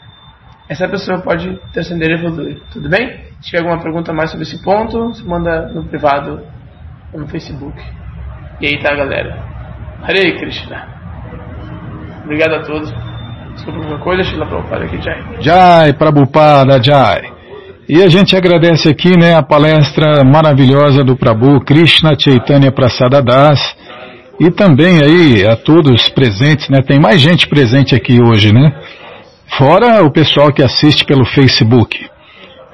essa 0.68 0.86
pessoa 0.86 1.20
pode 1.20 1.59
transcender 1.72 2.11
e 2.11 2.14
evoluir. 2.14 2.61
Tudo 2.70 2.89
bem? 2.89 3.28
Se 3.41 3.51
tiver 3.51 3.59
alguma 3.59 3.80
pergunta 3.80 4.12
mais 4.12 4.30
sobre 4.30 4.45
esse 4.45 4.62
ponto, 4.62 5.12
manda 5.24 5.68
no 5.68 5.84
privado 5.84 6.41
ou 7.12 7.20
no 7.20 7.28
Facebook. 7.28 7.76
E 8.61 8.66
aí 8.66 8.82
tá, 8.82 8.95
galera. 8.95 9.39
Hare 10.03 10.39
Krishna. 10.39 10.86
Obrigado 12.24 12.55
a 12.55 12.62
todos. 12.62 12.93
Desculpa 13.55 13.80
qualquer 13.80 14.05
coisa, 14.05 14.22
Shila 14.24 14.47
Prabhupada 14.47 14.84
aqui, 14.84 15.01
Jai. 15.01 15.24
Jai, 15.41 15.93
Prabhupada, 15.93 16.82
Jai. 16.82 17.32
E 17.89 18.03
a 18.03 18.09
gente 18.09 18.36
agradece 18.36 18.89
aqui, 18.89 19.16
né, 19.16 19.34
a 19.34 19.43
palestra 19.43 20.22
maravilhosa 20.22 21.03
do 21.03 21.16
Prabhu 21.16 21.64
Krishna 21.64 22.12
Chaitanya 22.18 22.70
Prasada 22.70 23.22
Das 23.22 23.74
e 24.39 24.51
também 24.51 25.03
aí 25.03 25.47
a 25.47 25.57
todos 25.57 26.09
presentes, 26.11 26.68
né? 26.68 26.80
Tem 26.82 27.01
mais 27.01 27.20
gente 27.20 27.49
presente 27.49 27.95
aqui 27.95 28.20
hoje, 28.22 28.53
né? 28.53 28.72
Fora 29.57 30.05
o 30.05 30.12
pessoal 30.12 30.53
que 30.53 30.62
assiste 30.62 31.05
pelo 31.05 31.24
Facebook. 31.24 31.99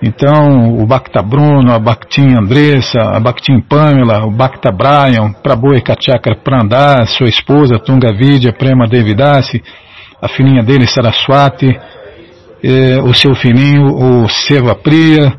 Então, 0.06 0.76
o 0.78 0.86
Bacta 0.86 1.22
Bruno, 1.22 1.72
a 1.72 1.78
Bactin 1.78 2.34
Andressa, 2.36 3.00
a 3.00 3.18
Bactin 3.18 3.58
Pamela, 3.60 4.26
o 4.26 4.30
Bacta 4.30 4.70
Brian, 4.70 5.32
Prabhu 5.42 5.74
Ekachakra 5.74 6.36
Prandas, 6.36 7.08
sua 7.12 7.26
esposa 7.26 7.78
Tunga 7.78 8.12
Vidya, 8.12 8.52
Prema 8.52 8.86
Devidasi, 8.86 9.62
a 10.20 10.28
filhinha 10.28 10.62
dele 10.62 10.86
Saraswati, 10.86 11.70
eh, 12.62 13.00
o 13.02 13.14
seu 13.14 13.34
filhinho, 13.34 13.86
o 13.94 14.28
Seva 14.28 14.74
Priya, 14.74 15.32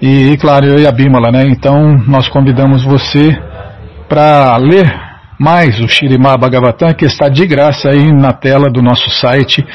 e, 0.00 0.30
e 0.30 0.36
claro, 0.36 0.66
eu 0.66 0.78
e 0.78 0.86
a 0.86 0.92
Bimala, 0.92 1.32
né? 1.32 1.44
Então, 1.48 1.96
nós 2.06 2.28
convidamos 2.28 2.84
você 2.84 3.36
para 4.08 4.56
ler 4.58 4.86
mais 5.36 5.80
o 5.80 5.88
Shirimá 5.88 6.36
Bhagavatam, 6.36 6.94
que 6.94 7.06
está 7.06 7.28
de 7.28 7.44
graça 7.44 7.88
aí 7.88 8.12
na 8.12 8.32
tela 8.32 8.70
do 8.70 8.80
nosso 8.80 9.10
site. 9.10 9.66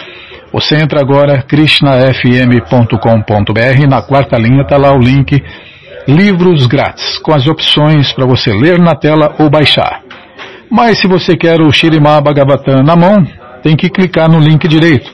Você 0.54 0.76
entra 0.76 0.99
agora, 0.99 1.41
krishnafm.com.br, 1.43 3.88
na 3.89 4.02
quarta 4.02 4.38
linha 4.38 4.64
está 4.64 4.76
lá 4.76 4.93
o 4.93 4.99
link 4.99 5.41
Livros 6.06 6.68
Grátis, 6.68 7.18
com 7.20 7.34
as 7.34 7.47
opções 7.47 8.12
para 8.12 8.26
você 8.26 8.52
ler 8.52 8.78
na 8.78 8.93
tela 8.93 9.34
ou 9.39 9.49
baixar. 9.49 10.02
Mas 10.70 10.99
se 10.99 11.08
você 11.08 11.38
quer 11.38 11.62
o 11.62 11.72
Shirimá 11.72 12.20
Bhagavatam 12.20 12.84
na 12.84 12.97
mão, 12.97 13.26
tem 13.64 13.78
que 13.78 13.89
clicar 13.89 14.30
no 14.30 14.39
link 14.39 14.68
direito. 14.68 15.10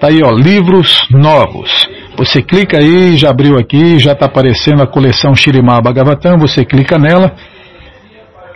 Tá 0.00 0.08
aí, 0.08 0.22
ó, 0.24 0.32
livros 0.32 1.06
novos. 1.10 1.88
Você 2.16 2.42
clica 2.42 2.78
aí, 2.78 3.16
já 3.16 3.30
abriu 3.30 3.56
aqui, 3.58 3.98
já 3.98 4.12
está 4.12 4.26
aparecendo 4.26 4.82
a 4.82 4.86
coleção 4.86 5.34
Shirimá 5.34 5.80
Bhagavatam, 5.80 6.36
você 6.36 6.64
clica 6.64 6.98
nela 6.98 7.32